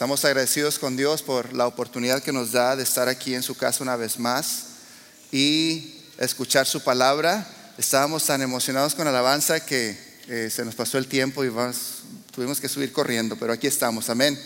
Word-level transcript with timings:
Estamos 0.00 0.24
agradecidos 0.24 0.78
con 0.78 0.96
Dios 0.96 1.20
por 1.20 1.52
la 1.52 1.66
oportunidad 1.66 2.22
que 2.22 2.32
nos 2.32 2.52
da 2.52 2.74
de 2.74 2.84
estar 2.84 3.10
aquí 3.10 3.34
en 3.34 3.42
su 3.42 3.54
casa 3.54 3.82
una 3.82 3.96
vez 3.96 4.18
más 4.18 4.64
y 5.30 5.94
escuchar 6.16 6.66
su 6.66 6.80
palabra. 6.80 7.46
Estábamos 7.76 8.24
tan 8.24 8.40
emocionados 8.40 8.94
con 8.94 9.04
la 9.04 9.10
alabanza 9.10 9.60
que 9.60 9.94
eh, 10.26 10.48
se 10.50 10.64
nos 10.64 10.74
pasó 10.74 10.96
el 10.96 11.06
tiempo 11.06 11.44
y 11.44 11.52
tuvimos 12.32 12.62
que 12.62 12.68
subir 12.70 12.92
corriendo, 12.92 13.36
pero 13.36 13.52
aquí 13.52 13.66
estamos. 13.66 14.08
Amén. 14.08 14.40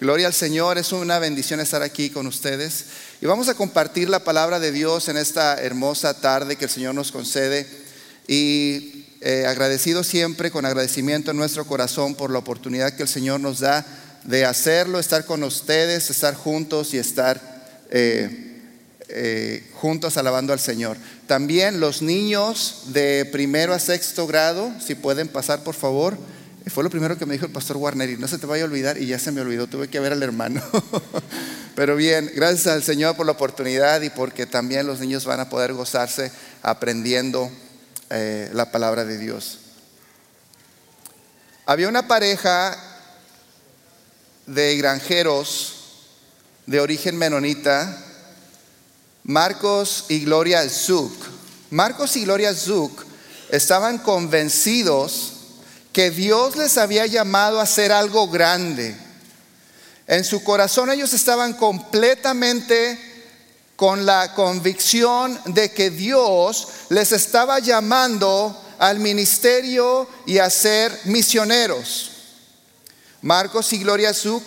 Gloria 0.00 0.26
al 0.26 0.32
Señor, 0.32 0.78
es 0.78 0.90
una 0.90 1.18
bendición 1.18 1.60
estar 1.60 1.82
aquí 1.82 2.08
con 2.08 2.26
ustedes. 2.26 2.86
Y 3.20 3.26
vamos 3.26 3.50
a 3.50 3.54
compartir 3.54 4.08
la 4.08 4.24
palabra 4.24 4.58
de 4.58 4.72
Dios 4.72 5.10
en 5.10 5.18
esta 5.18 5.60
hermosa 5.60 6.18
tarde 6.18 6.56
que 6.56 6.64
el 6.64 6.70
Señor 6.70 6.94
nos 6.94 7.12
concede. 7.12 7.68
Y 8.26 9.04
eh, 9.20 9.44
agradecido 9.46 10.02
siempre, 10.02 10.50
con 10.50 10.64
agradecimiento 10.64 11.32
en 11.32 11.36
nuestro 11.36 11.66
corazón 11.66 12.14
por 12.14 12.30
la 12.30 12.38
oportunidad 12.38 12.94
que 12.94 13.02
el 13.02 13.08
Señor 13.10 13.40
nos 13.40 13.60
da 13.60 13.84
de 14.24 14.44
hacerlo, 14.44 14.98
estar 14.98 15.24
con 15.24 15.42
ustedes, 15.42 16.10
estar 16.10 16.34
juntos 16.34 16.94
y 16.94 16.98
estar 16.98 17.40
eh, 17.90 18.62
eh, 19.08 19.70
juntos 19.74 20.16
alabando 20.16 20.52
al 20.52 20.60
Señor. 20.60 20.96
También 21.26 21.80
los 21.80 22.02
niños 22.02 22.84
de 22.88 23.28
primero 23.30 23.74
a 23.74 23.78
sexto 23.78 24.26
grado, 24.26 24.72
si 24.84 24.94
pueden 24.94 25.28
pasar 25.28 25.62
por 25.62 25.74
favor. 25.74 26.16
Fue 26.66 26.82
lo 26.82 26.88
primero 26.88 27.18
que 27.18 27.26
me 27.26 27.34
dijo 27.34 27.44
el 27.44 27.52
pastor 27.52 27.76
Warner 27.76 28.08
y 28.08 28.16
no 28.16 28.26
se 28.26 28.38
te 28.38 28.46
vaya 28.46 28.64
a 28.64 28.66
olvidar 28.66 28.96
y 28.96 29.06
ya 29.06 29.18
se 29.18 29.30
me 29.30 29.42
olvidó, 29.42 29.66
tuve 29.66 29.88
que 29.88 30.00
ver 30.00 30.12
al 30.12 30.22
hermano. 30.22 30.62
Pero 31.74 31.94
bien, 31.94 32.32
gracias 32.34 32.68
al 32.68 32.82
Señor 32.82 33.16
por 33.16 33.26
la 33.26 33.32
oportunidad 33.32 34.00
y 34.00 34.08
porque 34.08 34.46
también 34.46 34.86
los 34.86 35.00
niños 35.00 35.26
van 35.26 35.40
a 35.40 35.50
poder 35.50 35.74
gozarse 35.74 36.32
aprendiendo 36.62 37.50
eh, 38.08 38.48
la 38.54 38.72
palabra 38.72 39.04
de 39.04 39.18
Dios. 39.18 39.58
Había 41.66 41.88
una 41.88 42.08
pareja 42.08 42.93
de 44.46 44.76
granjeros 44.76 45.74
de 46.66 46.80
origen 46.80 47.16
menonita, 47.16 48.02
Marcos 49.22 50.06
y 50.08 50.24
Gloria 50.24 50.68
Zuk. 50.68 51.12
Marcos 51.70 52.16
y 52.16 52.24
Gloria 52.24 52.54
Zuk 52.54 53.04
estaban 53.50 53.98
convencidos 53.98 55.32
que 55.92 56.10
Dios 56.10 56.56
les 56.56 56.76
había 56.76 57.06
llamado 57.06 57.60
a 57.60 57.64
hacer 57.64 57.92
algo 57.92 58.28
grande. 58.28 58.96
En 60.06 60.24
su 60.24 60.42
corazón 60.44 60.90
ellos 60.90 61.12
estaban 61.14 61.54
completamente 61.54 62.98
con 63.76 64.04
la 64.04 64.34
convicción 64.34 65.38
de 65.46 65.72
que 65.72 65.90
Dios 65.90 66.68
les 66.90 67.12
estaba 67.12 67.58
llamando 67.58 68.60
al 68.78 68.98
ministerio 68.98 70.08
y 70.26 70.38
a 70.38 70.50
ser 70.50 71.00
misioneros. 71.04 72.13
Marcos 73.24 73.72
y 73.72 73.78
Gloria 73.78 74.12
Zuk, 74.12 74.42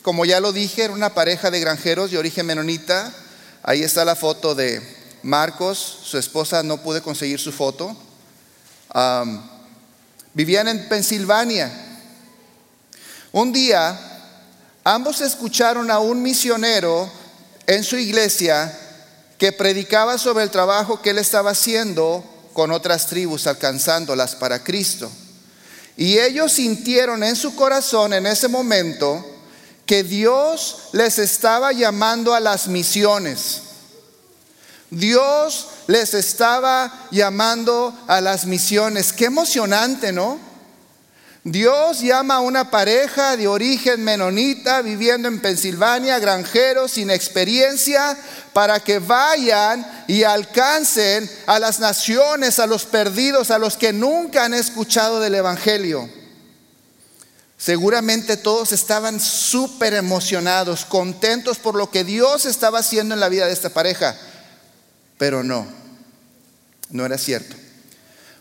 como 0.00 0.24
ya 0.24 0.40
lo 0.40 0.50
dije, 0.50 0.84
era 0.84 0.94
una 0.94 1.12
pareja 1.12 1.50
de 1.50 1.60
granjeros 1.60 2.10
de 2.10 2.16
origen 2.16 2.46
menonita. 2.46 3.12
Ahí 3.62 3.82
está 3.82 4.02
la 4.02 4.16
foto 4.16 4.54
de 4.54 4.80
Marcos, 5.22 5.98
su 6.04 6.16
esposa 6.16 6.62
no 6.62 6.78
pude 6.78 7.02
conseguir 7.02 7.38
su 7.38 7.52
foto. 7.52 7.94
Vivían 10.32 10.68
en 10.68 10.88
Pensilvania. 10.88 11.70
Un 13.32 13.52
día, 13.52 14.00
ambos 14.84 15.20
escucharon 15.20 15.90
a 15.90 15.98
un 15.98 16.22
misionero 16.22 17.12
en 17.66 17.84
su 17.84 17.98
iglesia 17.98 18.74
que 19.36 19.52
predicaba 19.52 20.16
sobre 20.16 20.44
el 20.44 20.50
trabajo 20.50 21.02
que 21.02 21.10
él 21.10 21.18
estaba 21.18 21.50
haciendo 21.50 22.24
con 22.54 22.70
otras 22.72 23.06
tribus, 23.06 23.46
alcanzándolas 23.46 24.34
para 24.34 24.64
Cristo. 24.64 25.10
Y 25.96 26.18
ellos 26.18 26.52
sintieron 26.52 27.22
en 27.22 27.36
su 27.36 27.54
corazón 27.54 28.12
en 28.12 28.26
ese 28.26 28.48
momento 28.48 29.24
que 29.86 30.02
Dios 30.02 30.88
les 30.92 31.18
estaba 31.18 31.72
llamando 31.72 32.34
a 32.34 32.40
las 32.40 32.66
misiones. 32.68 33.62
Dios 34.90 35.68
les 35.86 36.14
estaba 36.14 37.06
llamando 37.10 37.94
a 38.06 38.20
las 38.20 38.46
misiones. 38.46 39.12
Qué 39.12 39.26
emocionante, 39.26 40.12
¿no? 40.12 40.38
Dios 41.44 42.00
llama 42.00 42.36
a 42.36 42.40
una 42.40 42.70
pareja 42.70 43.36
de 43.36 43.46
origen 43.46 44.02
menonita 44.02 44.80
viviendo 44.80 45.28
en 45.28 45.42
Pensilvania, 45.42 46.18
granjeros 46.18 46.92
sin 46.92 47.10
experiencia, 47.10 48.16
para 48.54 48.80
que 48.80 48.98
vayan 48.98 49.86
y 50.08 50.22
alcancen 50.22 51.30
a 51.44 51.58
las 51.58 51.80
naciones, 51.80 52.58
a 52.58 52.66
los 52.66 52.86
perdidos, 52.86 53.50
a 53.50 53.58
los 53.58 53.76
que 53.76 53.92
nunca 53.92 54.46
han 54.46 54.54
escuchado 54.54 55.20
del 55.20 55.34
Evangelio. 55.34 56.08
Seguramente 57.58 58.38
todos 58.38 58.72
estaban 58.72 59.20
súper 59.20 59.92
emocionados, 59.92 60.86
contentos 60.86 61.58
por 61.58 61.74
lo 61.74 61.90
que 61.90 62.04
Dios 62.04 62.46
estaba 62.46 62.78
haciendo 62.78 63.12
en 63.12 63.20
la 63.20 63.28
vida 63.28 63.46
de 63.46 63.52
esta 63.52 63.68
pareja. 63.68 64.16
Pero 65.18 65.44
no, 65.44 65.66
no 66.88 67.04
era 67.04 67.18
cierto. 67.18 67.54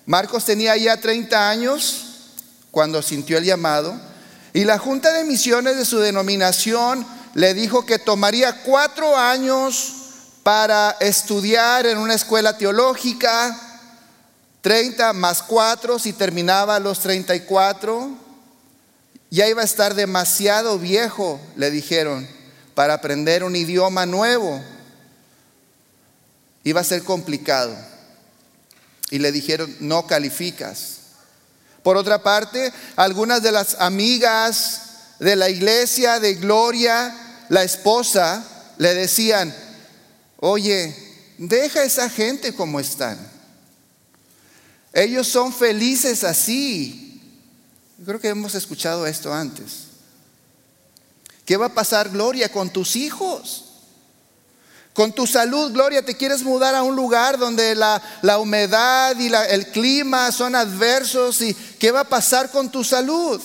Marcos 0.06 0.46
tenía 0.46 0.78
ya 0.78 0.96
30 0.96 1.50
años 1.50 2.13
cuando 2.74 3.04
sintió 3.04 3.38
el 3.38 3.44
llamado 3.44 3.96
y 4.52 4.64
la 4.64 4.80
Junta 4.80 5.14
de 5.14 5.26
Misiones 5.26 5.78
de 5.78 5.86
su 5.86 6.00
denominación 6.00 7.06
le 7.36 7.54
dijo 7.54 7.86
que 7.86 8.00
tomaría 8.00 8.64
cuatro 8.64 9.16
años 9.16 9.94
para 10.42 10.98
estudiar 11.00 11.86
en 11.86 12.00
una 12.00 12.16
escuela 12.16 12.58
teológica, 12.58 13.56
30 14.62 15.14
más 15.14 15.44
4 15.44 16.00
si 16.00 16.14
terminaba 16.14 16.78
a 16.78 16.80
los 16.80 17.00
34, 17.02 18.10
ya 19.30 19.48
iba 19.48 19.62
a 19.62 19.66
estar 19.66 19.94
demasiado 19.94 20.80
viejo, 20.80 21.40
le 21.56 21.70
dijeron, 21.70 22.28
para 22.74 22.96
aprender 22.96 23.44
un 23.44 23.56
idioma 23.56 24.08
nuevo 24.08 24.60
iba 26.64 26.82
a 26.82 26.84
ser 26.84 27.04
complicado. 27.04 27.78
Y 29.12 29.20
le 29.20 29.32
dijeron, 29.32 29.76
no 29.80 30.08
calificas. 30.08 31.03
Por 31.84 31.98
otra 31.98 32.24
parte, 32.24 32.72
algunas 32.96 33.44
de 33.44 33.52
las 33.52 33.76
amigas 33.80 34.82
de 35.20 35.36
la 35.36 35.50
iglesia 35.50 36.20
de 36.20 36.36
Gloria, 36.36 37.46
la 37.50 37.64
esposa, 37.64 38.44
le 38.78 38.94
decían, 38.94 39.54
oye, 40.38 40.96
deja 41.38 41.82
a 41.82 41.84
esa 41.84 42.10
gente 42.10 42.54
como 42.54 42.80
están. 42.80 43.20
Ellos 44.94 45.28
son 45.28 45.54
felices 45.54 46.24
así. 46.24 47.22
Creo 48.06 48.20
que 48.20 48.30
hemos 48.30 48.56
escuchado 48.56 49.06
esto 49.06 49.34
antes. 49.34 49.88
¿Qué 51.46 51.58
va 51.58 51.68
a 51.68 51.74
pasar, 51.74 52.10
Gloria, 52.10 52.50
con 52.50 52.72
tus 52.72 52.96
hijos? 52.96 53.63
Con 54.94 55.12
tu 55.12 55.26
salud, 55.26 55.72
Gloria, 55.72 56.06
te 56.06 56.16
quieres 56.16 56.44
mudar 56.44 56.76
a 56.76 56.84
un 56.84 56.96
lugar 56.96 57.40
donde 57.40 57.74
la, 57.76 58.00
humedad 58.38 59.18
y 59.18 59.34
el 59.34 59.68
clima 59.68 60.32
son 60.32 60.56
adversos 60.56 61.42
y 61.42 61.54
¿qué 61.54 61.92
va 61.92 62.02
a 62.02 62.10
pasar 62.10 62.52
con 62.52 62.72
tu 62.72 62.84
salud? 62.84 63.42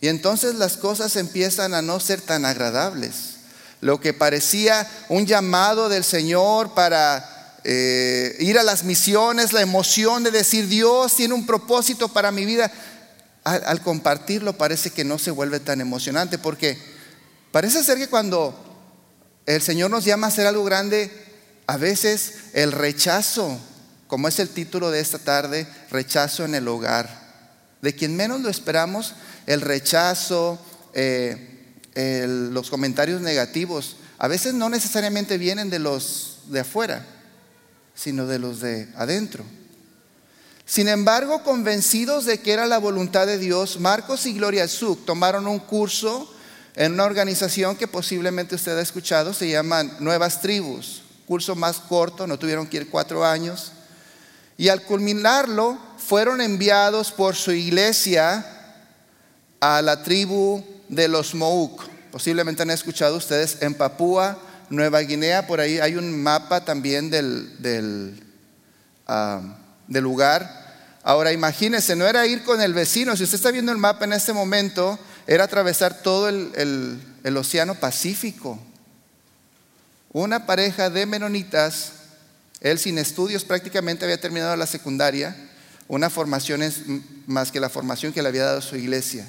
Y 0.00 0.08
entonces 0.08 0.56
las 0.56 0.76
cosas 0.76 1.14
empiezan 1.14 1.74
a 1.74 1.82
no 1.82 2.00
ser 2.00 2.20
tan 2.20 2.44
agradables. 2.44 3.36
Lo 3.80 4.00
que 4.00 4.12
parecía 4.12 4.88
un 5.08 5.26
llamado 5.26 5.88
del 5.88 6.02
Señor 6.02 6.74
para 6.74 7.58
eh, 7.62 8.34
ir 8.40 8.58
a 8.58 8.64
las 8.64 8.82
misiones, 8.82 9.52
la 9.52 9.60
emoción 9.60 10.24
de 10.24 10.32
decir 10.32 10.66
Dios 10.66 11.14
tiene 11.14 11.34
un 11.34 11.46
propósito 11.46 12.08
para 12.08 12.32
mi 12.32 12.44
vida, 12.44 12.72
al 13.44 13.80
compartirlo 13.80 14.52
parece 14.52 14.90
que 14.90 15.04
no 15.04 15.18
se 15.18 15.30
vuelve 15.30 15.60
tan 15.60 15.80
emocionante 15.80 16.38
porque 16.38 16.78
parece 17.50 17.82
ser 17.82 17.98
que 17.98 18.08
cuando 18.08 18.71
el 19.46 19.62
Señor 19.62 19.90
nos 19.90 20.04
llama 20.04 20.26
a 20.26 20.30
hacer 20.30 20.46
algo 20.46 20.64
grande, 20.64 21.10
a 21.66 21.76
veces 21.76 22.34
el 22.52 22.72
rechazo, 22.72 23.58
como 24.06 24.28
es 24.28 24.38
el 24.38 24.48
título 24.48 24.90
de 24.90 25.00
esta 25.00 25.18
tarde, 25.18 25.66
rechazo 25.90 26.44
en 26.44 26.54
el 26.54 26.68
hogar. 26.68 27.22
De 27.80 27.94
quien 27.94 28.16
menos 28.16 28.40
lo 28.40 28.48
esperamos, 28.48 29.14
el 29.46 29.60
rechazo, 29.60 30.58
eh, 30.94 32.26
los 32.52 32.70
comentarios 32.70 33.20
negativos, 33.20 33.96
a 34.18 34.28
veces 34.28 34.54
no 34.54 34.68
necesariamente 34.68 35.38
vienen 35.38 35.68
de 35.68 35.80
los 35.80 36.42
de 36.46 36.60
afuera, 36.60 37.04
sino 37.94 38.26
de 38.26 38.38
los 38.38 38.60
de 38.60 38.88
adentro. 38.96 39.44
Sin 40.64 40.88
embargo, 40.88 41.42
convencidos 41.42 42.24
de 42.24 42.40
que 42.40 42.52
era 42.52 42.66
la 42.66 42.78
voluntad 42.78 43.26
de 43.26 43.38
Dios, 43.38 43.80
Marcos 43.80 44.26
y 44.26 44.32
Gloria 44.32 44.68
Zuc 44.68 45.04
tomaron 45.04 45.46
un 45.46 45.58
curso 45.58 46.32
en 46.74 46.92
una 46.92 47.04
organización 47.04 47.76
que 47.76 47.86
posiblemente 47.86 48.54
usted 48.54 48.76
ha 48.78 48.82
escuchado, 48.82 49.34
se 49.34 49.50
llaman 49.50 49.94
Nuevas 50.00 50.40
Tribus, 50.40 51.02
curso 51.26 51.54
más 51.54 51.78
corto, 51.78 52.26
no 52.26 52.38
tuvieron 52.38 52.66
que 52.66 52.78
ir 52.78 52.90
cuatro 52.90 53.24
años. 53.24 53.72
Y 54.56 54.68
al 54.68 54.82
culminarlo, 54.82 55.78
fueron 55.98 56.40
enviados 56.40 57.12
por 57.12 57.36
su 57.36 57.52
iglesia 57.52 58.46
a 59.60 59.82
la 59.82 60.02
tribu 60.02 60.64
de 60.88 61.08
los 61.08 61.34
Mouk. 61.34 61.82
Posiblemente 62.10 62.62
han 62.62 62.70
escuchado 62.70 63.16
ustedes 63.16 63.58
en 63.60 63.74
Papúa, 63.74 64.38
Nueva 64.68 65.00
Guinea, 65.00 65.46
por 65.46 65.60
ahí 65.60 65.78
hay 65.78 65.96
un 65.96 66.22
mapa 66.22 66.64
también 66.64 67.10
del, 67.10 67.62
del, 67.62 68.22
ah, 69.06 69.40
del 69.86 70.02
lugar. 70.04 70.62
Ahora 71.02 71.32
imagínense, 71.32 71.96
no 71.96 72.06
era 72.06 72.26
ir 72.26 72.42
con 72.44 72.60
el 72.60 72.74
vecino, 72.74 73.16
si 73.16 73.24
usted 73.24 73.36
está 73.36 73.50
viendo 73.50 73.72
el 73.72 73.78
mapa 73.78 74.04
en 74.04 74.12
este 74.12 74.32
momento, 74.32 74.98
era 75.26 75.44
atravesar 75.44 76.02
todo 76.02 76.28
el, 76.28 77.00
el 77.24 77.36
Océano 77.36 77.74
Pacífico. 77.76 78.58
Una 80.12 80.46
pareja 80.46 80.90
de 80.90 81.06
menonitas, 81.06 81.92
él 82.60 82.78
sin 82.78 82.98
estudios 82.98 83.44
prácticamente 83.44 84.04
había 84.04 84.20
terminado 84.20 84.56
la 84.56 84.66
secundaria, 84.66 85.36
una 85.88 86.10
formación 86.10 86.62
es 86.62 86.82
más 87.26 87.50
que 87.50 87.60
la 87.60 87.68
formación 87.68 88.12
que 88.12 88.22
le 88.22 88.28
había 88.28 88.44
dado 88.44 88.60
su 88.62 88.76
iglesia. 88.76 89.28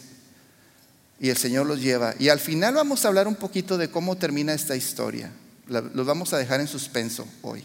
Y 1.19 1.29
el 1.29 1.37
Señor 1.37 1.65
los 1.65 1.81
lleva. 1.81 2.15
Y 2.19 2.29
al 2.29 2.39
final 2.39 2.75
vamos 2.75 3.03
a 3.03 3.07
hablar 3.07 3.27
un 3.27 3.35
poquito 3.35 3.77
de 3.77 3.89
cómo 3.89 4.17
termina 4.17 4.53
esta 4.53 4.75
historia. 4.75 5.31
Los 5.67 6.05
vamos 6.05 6.33
a 6.33 6.37
dejar 6.37 6.59
en 6.59 6.67
suspenso 6.67 7.27
hoy. 7.41 7.63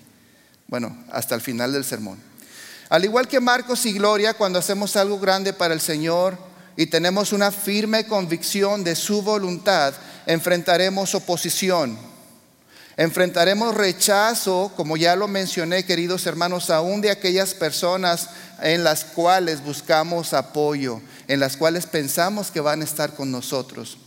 Bueno, 0.69 0.97
hasta 1.11 1.35
el 1.35 1.41
final 1.41 1.73
del 1.73 1.85
sermón. 1.85 2.19
Al 2.89 3.05
igual 3.05 3.29
que 3.29 3.41
Marcos 3.41 3.85
y 3.87 3.93
Gloria, 3.93 4.35
cuando 4.35 4.59
hacemos 4.59 4.97
algo 4.97 5.19
grande 5.19 5.53
para 5.53 5.75
el 5.75 5.81
Señor 5.81 6.39
y 6.79 6.87
tenemos 6.87 7.35
una 7.35 7.53
firme 7.53 8.07
convicción 8.07 8.83
de 8.83 8.97
su 8.97 9.21
voluntad, 9.21 9.93
enfrentaremos 10.25 11.15
oposición 11.15 11.99
Enfrentaremos 12.99 13.77
rechazo, 13.77 14.73
como 14.75 14.97
ya 14.97 15.15
lo 15.15 15.29
mencioné, 15.29 15.85
queridos 15.85 16.27
hermanos, 16.27 16.69
aún 16.69 17.01
de 17.01 17.13
aquellas 17.13 17.55
personas 17.55 18.31
en 18.61 18.83
las 18.83 19.05
cuales 19.05 19.63
buscamos 19.63 20.35
apoyo, 20.35 21.01
en 21.29 21.39
las 21.39 21.57
cuales 21.57 21.87
pensamos 21.87 22.51
que 22.51 22.59
van 22.59 22.81
a 22.81 22.85
estar 22.85 23.15
con 23.15 23.31
nosotros. 23.31 23.99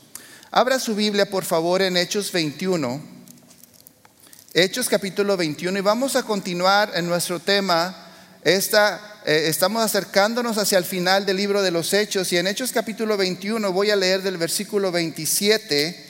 Abra 0.51 0.77
su 0.77 0.93
Biblia, 0.93 1.29
por 1.29 1.45
favor, 1.45 1.81
en 1.81 1.95
Hechos 1.95 2.33
21. 2.33 3.01
Hechos 4.53 4.89
capítulo 4.89 5.37
21 5.37 5.79
y 5.79 5.81
vamos 5.81 6.17
a 6.17 6.23
continuar 6.23 6.91
en 6.93 7.07
nuestro 7.07 7.39
tema. 7.39 7.95
Esta, 8.43 9.10
eh, 9.23 9.45
estamos 9.49 9.83
acercándonos 9.83 10.57
hacia 10.57 10.79
el 10.79 10.83
final 10.83 11.27
del 11.27 11.37
libro 11.37 11.61
de 11.61 11.69
los 11.69 11.93
Hechos 11.93 12.33
y 12.33 12.37
en 12.37 12.47
Hechos 12.47 12.71
capítulo 12.71 13.17
21 13.17 13.71
voy 13.71 13.91
a 13.91 13.95
leer 13.95 14.23
del 14.23 14.37
versículo 14.37 14.91
27 14.91 16.05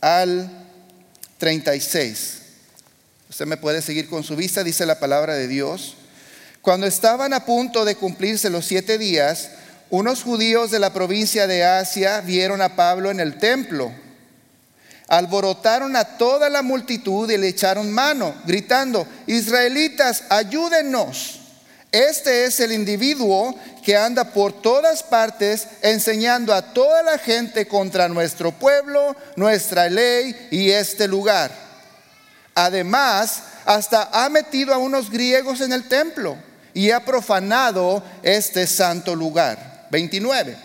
al 0.00 0.48
36. 1.38 2.38
Usted 3.28 3.46
me 3.46 3.56
puede 3.56 3.82
seguir 3.82 4.08
con 4.08 4.22
su 4.22 4.36
vista, 4.36 4.62
dice 4.62 4.86
la 4.86 5.00
palabra 5.00 5.34
de 5.34 5.48
Dios. 5.48 5.96
Cuando 6.62 6.86
estaban 6.86 7.32
a 7.32 7.44
punto 7.44 7.84
de 7.84 7.96
cumplirse 7.96 8.48
los 8.48 8.64
siete 8.64 8.96
días, 8.96 9.50
unos 9.88 10.22
judíos 10.22 10.70
de 10.70 10.78
la 10.78 10.92
provincia 10.92 11.48
de 11.48 11.64
Asia 11.64 12.20
vieron 12.20 12.62
a 12.62 12.76
Pablo 12.76 13.10
en 13.10 13.18
el 13.18 13.38
templo. 13.38 13.92
Alborotaron 15.08 15.96
a 15.96 16.04
toda 16.16 16.48
la 16.48 16.62
multitud 16.62 17.28
y 17.28 17.38
le 17.38 17.48
echaron 17.48 17.90
mano, 17.90 18.36
gritando, 18.46 19.04
Israelitas, 19.26 20.22
ayúdennos. 20.28 21.39
Este 21.92 22.44
es 22.44 22.60
el 22.60 22.70
individuo 22.70 23.54
que 23.84 23.96
anda 23.96 24.32
por 24.32 24.52
todas 24.62 25.02
partes 25.02 25.66
enseñando 25.82 26.54
a 26.54 26.72
toda 26.72 27.02
la 27.02 27.18
gente 27.18 27.66
contra 27.66 28.08
nuestro 28.08 28.52
pueblo, 28.52 29.16
nuestra 29.34 29.88
ley 29.88 30.48
y 30.52 30.70
este 30.70 31.08
lugar. 31.08 31.50
Además, 32.54 33.42
hasta 33.64 34.08
ha 34.12 34.28
metido 34.28 34.72
a 34.72 34.78
unos 34.78 35.10
griegos 35.10 35.60
en 35.60 35.72
el 35.72 35.88
templo 35.88 36.36
y 36.74 36.92
ha 36.92 37.04
profanado 37.04 38.02
este 38.22 38.68
santo 38.68 39.16
lugar. 39.16 39.88
29. 39.90 40.56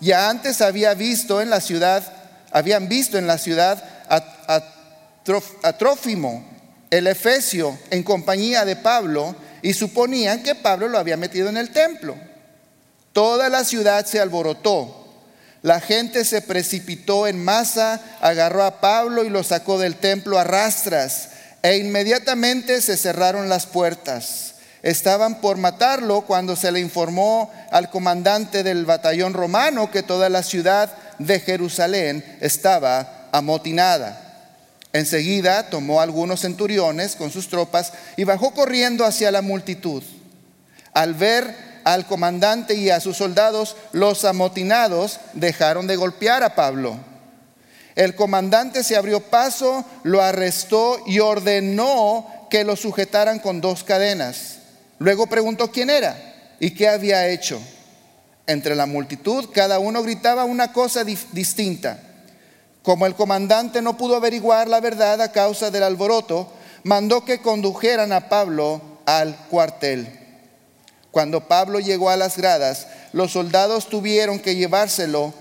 Ya 0.00 0.28
antes 0.28 0.60
había 0.60 0.92
visto 0.92 1.40
en 1.40 1.48
la 1.48 1.60
ciudad, 1.62 2.02
habían 2.50 2.88
visto 2.88 3.16
en 3.16 3.26
la 3.26 3.38
ciudad 3.38 3.82
a, 4.10 4.62
a 5.62 5.72
Trófimo, 5.78 6.44
el 6.90 7.06
Efesio, 7.06 7.78
en 7.90 8.02
compañía 8.02 8.64
de 8.64 8.76
Pablo, 8.76 9.34
y 9.62 9.72
suponían 9.72 10.42
que 10.42 10.54
Pablo 10.54 10.88
lo 10.88 10.98
había 10.98 11.16
metido 11.16 11.48
en 11.48 11.56
el 11.56 11.70
templo. 11.70 12.16
Toda 13.12 13.48
la 13.48 13.64
ciudad 13.64 14.06
se 14.06 14.20
alborotó. 14.20 14.96
La 15.62 15.80
gente 15.80 16.24
se 16.24 16.40
precipitó 16.40 17.26
en 17.26 17.44
masa, 17.44 18.00
agarró 18.20 18.64
a 18.64 18.80
Pablo 18.80 19.24
y 19.24 19.28
lo 19.28 19.42
sacó 19.42 19.78
del 19.78 19.96
templo 19.96 20.38
a 20.38 20.44
rastras 20.44 21.30
e 21.62 21.76
inmediatamente 21.76 22.80
se 22.80 22.96
cerraron 22.96 23.48
las 23.48 23.66
puertas. 23.66 24.54
Estaban 24.82 25.42
por 25.42 25.58
matarlo 25.58 26.22
cuando 26.22 26.56
se 26.56 26.72
le 26.72 26.80
informó 26.80 27.52
al 27.70 27.90
comandante 27.90 28.62
del 28.62 28.86
batallón 28.86 29.34
romano 29.34 29.90
que 29.90 30.02
toda 30.02 30.30
la 30.30 30.42
ciudad 30.42 30.90
de 31.18 31.38
Jerusalén 31.40 32.24
estaba 32.40 33.28
amotinada. 33.30 34.29
Enseguida 34.92 35.70
tomó 35.70 36.00
algunos 36.00 36.40
centuriones 36.40 37.14
con 37.14 37.30
sus 37.30 37.48
tropas 37.48 37.92
y 38.16 38.24
bajó 38.24 38.52
corriendo 38.52 39.04
hacia 39.04 39.30
la 39.30 39.42
multitud. 39.42 40.02
Al 40.92 41.14
ver 41.14 41.70
al 41.84 42.06
comandante 42.06 42.74
y 42.74 42.90
a 42.90 43.00
sus 43.00 43.16
soldados, 43.16 43.76
los 43.92 44.24
amotinados 44.24 45.20
dejaron 45.32 45.86
de 45.86 45.96
golpear 45.96 46.42
a 46.42 46.54
Pablo. 46.54 46.98
El 47.94 48.14
comandante 48.14 48.84
se 48.84 48.96
abrió 48.96 49.20
paso, 49.20 49.84
lo 50.02 50.22
arrestó 50.22 51.02
y 51.06 51.20
ordenó 51.20 52.26
que 52.50 52.64
lo 52.64 52.76
sujetaran 52.76 53.38
con 53.38 53.60
dos 53.60 53.84
cadenas. 53.84 54.58
Luego 54.98 55.26
preguntó 55.26 55.70
quién 55.70 55.90
era 55.90 56.16
y 56.58 56.72
qué 56.72 56.88
había 56.88 57.28
hecho. 57.28 57.60
Entre 58.46 58.74
la 58.74 58.86
multitud 58.86 59.48
cada 59.52 59.78
uno 59.78 60.02
gritaba 60.02 60.44
una 60.44 60.72
cosa 60.72 61.04
distinta. 61.04 62.00
Como 62.82 63.06
el 63.06 63.14
comandante 63.14 63.82
no 63.82 63.96
pudo 63.96 64.16
averiguar 64.16 64.68
la 64.68 64.80
verdad 64.80 65.20
a 65.20 65.32
causa 65.32 65.70
del 65.70 65.82
alboroto, 65.82 66.48
mandó 66.82 67.24
que 67.24 67.40
condujeran 67.42 68.12
a 68.12 68.28
Pablo 68.28 68.80
al 69.04 69.36
cuartel. 69.48 70.08
Cuando 71.10 71.46
Pablo 71.48 71.80
llegó 71.80 72.10
a 72.10 72.16
las 72.16 72.36
gradas, 72.36 72.86
los 73.12 73.32
soldados 73.32 73.88
tuvieron 73.88 74.38
que 74.38 74.54
llevárselo 74.54 75.34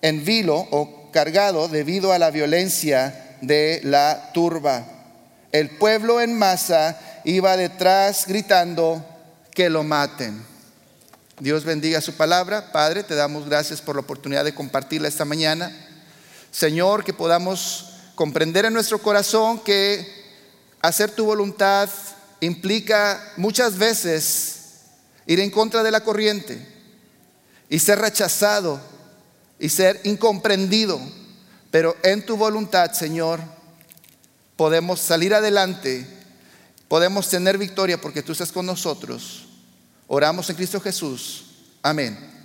en 0.00 0.24
vilo 0.24 0.66
o 0.70 1.10
cargado 1.12 1.68
debido 1.68 2.12
a 2.12 2.18
la 2.18 2.30
violencia 2.30 3.36
de 3.40 3.80
la 3.84 4.30
turba. 4.32 4.84
El 5.50 5.70
pueblo 5.70 6.20
en 6.20 6.38
masa 6.38 6.98
iba 7.24 7.56
detrás 7.56 8.26
gritando 8.26 9.04
que 9.50 9.68
lo 9.68 9.82
maten. 9.82 10.44
Dios 11.40 11.64
bendiga 11.64 12.00
su 12.00 12.14
palabra. 12.14 12.72
Padre, 12.72 13.02
te 13.02 13.14
damos 13.14 13.48
gracias 13.48 13.80
por 13.80 13.96
la 13.96 14.02
oportunidad 14.02 14.44
de 14.44 14.54
compartirla 14.54 15.08
esta 15.08 15.24
mañana. 15.24 15.72
Señor, 16.50 17.04
que 17.04 17.12
podamos 17.12 17.90
comprender 18.14 18.64
en 18.64 18.72
nuestro 18.72 18.98
corazón 18.98 19.60
que 19.60 20.06
hacer 20.80 21.10
tu 21.10 21.24
voluntad 21.24 21.88
implica 22.40 23.32
muchas 23.36 23.78
veces 23.78 24.58
ir 25.26 25.40
en 25.40 25.50
contra 25.50 25.82
de 25.82 25.90
la 25.90 26.02
corriente 26.02 26.66
y 27.68 27.78
ser 27.78 27.98
rechazado 27.98 28.80
y 29.58 29.68
ser 29.68 30.00
incomprendido. 30.04 31.00
Pero 31.70 31.96
en 32.02 32.24
tu 32.24 32.36
voluntad, 32.36 32.92
Señor, 32.92 33.40
podemos 34.56 35.00
salir 35.00 35.34
adelante, 35.34 36.06
podemos 36.88 37.28
tener 37.28 37.58
victoria 37.58 38.00
porque 38.00 38.22
tú 38.22 38.32
estás 38.32 38.50
con 38.50 38.64
nosotros. 38.64 39.46
Oramos 40.06 40.48
en 40.48 40.56
Cristo 40.56 40.80
Jesús. 40.80 41.44
Amén. 41.82 42.37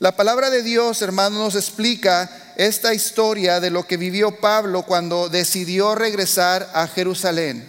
La 0.00 0.16
palabra 0.16 0.48
de 0.48 0.62
Dios, 0.62 1.02
hermanos, 1.02 1.38
nos 1.38 1.54
explica 1.56 2.54
esta 2.56 2.94
historia 2.94 3.60
de 3.60 3.68
lo 3.68 3.86
que 3.86 3.98
vivió 3.98 4.40
Pablo 4.40 4.82
cuando 4.84 5.28
decidió 5.28 5.94
regresar 5.94 6.70
a 6.72 6.88
Jerusalén. 6.88 7.62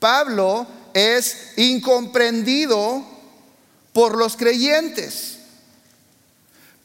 Pablo 0.00 0.66
es 0.94 1.52
incomprendido 1.58 3.04
por 3.92 4.16
los 4.16 4.38
creyentes. 4.38 5.36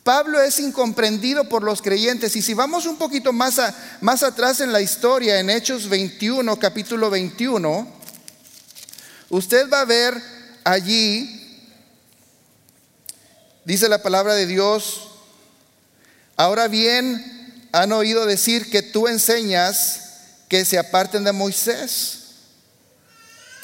Pablo 0.04 0.42
es 0.42 0.60
incomprendido 0.60 1.48
por 1.48 1.64
los 1.64 1.82
creyentes. 1.82 2.36
Y 2.36 2.42
si 2.42 2.54
vamos 2.54 2.86
un 2.86 2.98
poquito 2.98 3.32
más, 3.32 3.62
más 4.02 4.24
atrás 4.24 4.60
en 4.60 4.74
la 4.74 4.82
historia, 4.82 5.40
en 5.40 5.50
Hechos 5.50 5.88
21, 5.88 6.60
capítulo 6.60 7.10
21, 7.10 7.88
usted 9.30 9.70
va 9.70 9.80
a 9.80 9.86
ver 9.86 10.22
allí 10.66 11.43
Dice 13.66 13.88
la 13.88 14.04
palabra 14.04 14.36
de 14.36 14.46
Dios, 14.46 15.08
ahora 16.36 16.68
bien 16.68 17.70
han 17.72 17.94
oído 17.94 18.26
decir 18.26 18.70
que 18.70 18.82
tú 18.82 19.08
enseñas 19.08 20.02
que 20.50 20.66
se 20.66 20.78
aparten 20.78 21.24
de 21.24 21.32
Moisés. 21.32 22.20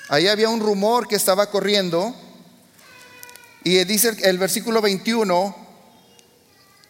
Ahí 0.08 0.28
había 0.28 0.48
un 0.48 0.62
rumor 0.62 1.08
que 1.08 1.18
estaba 1.18 1.52
corriendo 1.52 2.16
y 3.66 3.84
dice 3.84 4.16
el 4.24 4.38
versículo 4.38 4.82
21, 4.82 5.56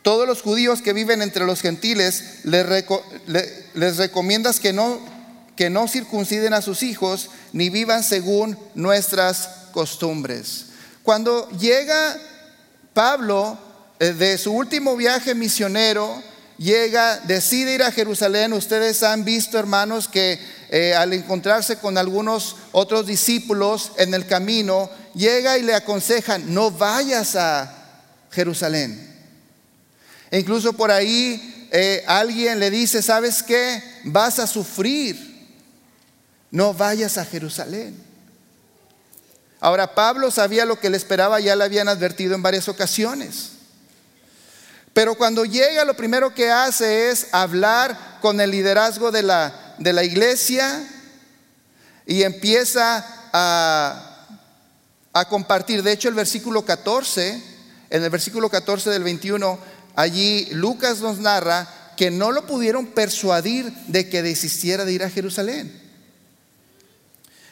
todos 0.04 0.28
los 0.28 0.44
judíos 0.44 0.84
que 0.84 0.94
viven 0.94 1.24
entre 1.24 1.46
los 1.46 1.62
gentiles 1.62 2.42
les, 2.44 3.98
recomiendas 3.98 4.60
que 4.60 4.72
no, 4.72 5.00
que 5.56 5.72
no 5.72 5.88
circunciden 5.88 6.54
a 6.54 6.62
sus 6.62 6.84
hijos 6.84 7.32
ni 7.54 7.72
vivan 7.72 8.04
según 8.04 8.56
nuestras 8.76 9.50
costumbres. 9.72 10.66
Cuando 11.02 11.50
llega 11.58 12.16
Pablo, 12.94 13.58
eh, 14.00 14.14
de 14.14 14.38
su 14.38 14.54
último 14.54 14.96
viaje 14.96 15.36
misionero, 15.36 16.22
llega, 16.58 17.20
decide 17.22 17.76
ir 17.76 17.84
a 17.84 17.92
Jerusalén. 17.92 18.54
Ustedes 18.54 19.04
han 19.04 19.26
visto, 19.26 19.58
hermanos, 19.58 20.08
que 20.08 20.40
eh, 20.70 20.94
al 20.94 21.14
encontrarse 21.14 21.78
con 21.78 21.98
algunos 21.98 22.56
otros 22.72 23.06
discípulos 23.08 23.92
en 23.98 24.14
el 24.14 24.28
camino, 24.28 24.90
llega 25.16 25.58
y 25.58 25.64
le 25.64 25.74
aconsejan, 25.74 26.54
no 26.54 26.72
vayas 26.72 27.36
a 27.36 27.76
Jerusalén. 28.32 29.08
E 30.32 30.40
incluso 30.40 30.74
por 30.74 30.92
ahí 30.92 31.68
eh, 31.72 32.04
alguien 32.08 32.60
le 32.60 32.70
dice, 32.70 33.02
¿sabes 33.02 33.42
qué? 33.42 33.82
Vas 34.06 34.40
a 34.40 34.48
sufrir. 34.48 35.30
No 36.52 36.74
vayas 36.74 37.18
a 37.18 37.26
Jerusalén. 37.26 38.09
Ahora 39.60 39.94
Pablo 39.94 40.32
sabía 40.32 40.66
lo 40.66 40.80
que 40.80 40.90
le 40.90 40.98
esperaba, 40.98 41.40
ya 41.40 41.56
le 41.56 41.66
habían 41.66 41.90
advertido 41.90 42.36
en 42.36 42.42
varias 42.42 42.70
ocasiones. 42.70 43.52
Pero 44.94 45.16
cuando 45.16 45.46
llega 45.46 45.86
lo 45.86 45.96
primero 45.96 46.34
que 46.34 46.50
hace 46.50 47.10
es 47.10 47.28
hablar 47.32 48.20
con 48.22 48.40
el 48.42 48.52
liderazgo 48.52 49.12
de 49.12 49.24
la, 49.24 49.76
de 49.78 49.94
la 49.94 50.04
iglesia 50.04 50.88
y 52.06 52.24
empieza 52.24 53.06
a, 53.34 54.28
a 55.14 55.26
compartir. 55.28 55.84
De 55.84 55.92
hecho, 55.92 56.10
el 56.10 56.16
versículo 56.16 56.64
14, 56.66 57.44
en 57.90 58.04
el 58.04 58.10
versículo 58.10 58.50
14 58.50 58.90
del 58.90 59.04
21, 59.04 59.60
allí 59.96 60.48
Lucas 60.52 61.00
nos 61.00 61.20
narra 61.20 61.68
que 61.98 62.12
no 62.12 62.32
lo 62.32 62.48
pudieron 62.48 62.88
persuadir 62.88 63.72
de 63.88 64.10
que 64.10 64.24
desistiera 64.24 64.86
de 64.86 64.94
ir 64.94 65.04
a 65.04 65.10
Jerusalén. 65.10 65.89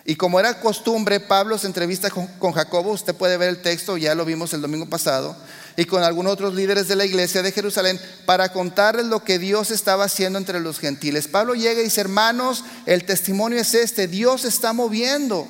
Y 0.10 0.16
como 0.16 0.40
era 0.40 0.62
costumbre, 0.62 1.20
Pablo 1.20 1.58
se 1.58 1.68
entrevista 1.68 2.10
con, 2.10 2.54
Jacobo, 2.54 2.92
usted 2.92 3.14
puede 3.14 3.36
ver 3.36 3.50
el 3.50 3.62
texto, 3.62 3.98
ya 3.98 4.16
lo 4.16 4.24
vimos 4.24 4.54
el 4.54 4.62
domingo 4.62 4.86
pasado, 4.86 5.36
y 5.76 5.84
con 5.84 6.02
algunos 6.02 6.32
otros 6.32 6.56
líderes 6.56 6.88
de 6.88 6.96
la 6.96 7.04
iglesia 7.04 7.42
de 7.42 7.52
Jerusalén 7.52 8.00
para 8.26 8.54
contarles 8.54 9.08
lo 9.08 9.26
que 9.26 9.38
Dios 9.38 9.70
estaba 9.70 10.06
haciendo 10.06 10.40
entre 10.40 10.62
los 10.62 10.80
gentiles. 10.80 11.28
Pablo 11.28 11.56
llega 11.56 11.82
y 11.82 11.84
dice, 11.84 12.00
hermanos, 12.00 12.64
el 12.86 13.04
testimonio 13.04 13.60
es 13.60 13.74
este, 13.74 14.08
Dios 14.08 14.46
está 14.46 14.72
moviendo, 14.72 15.46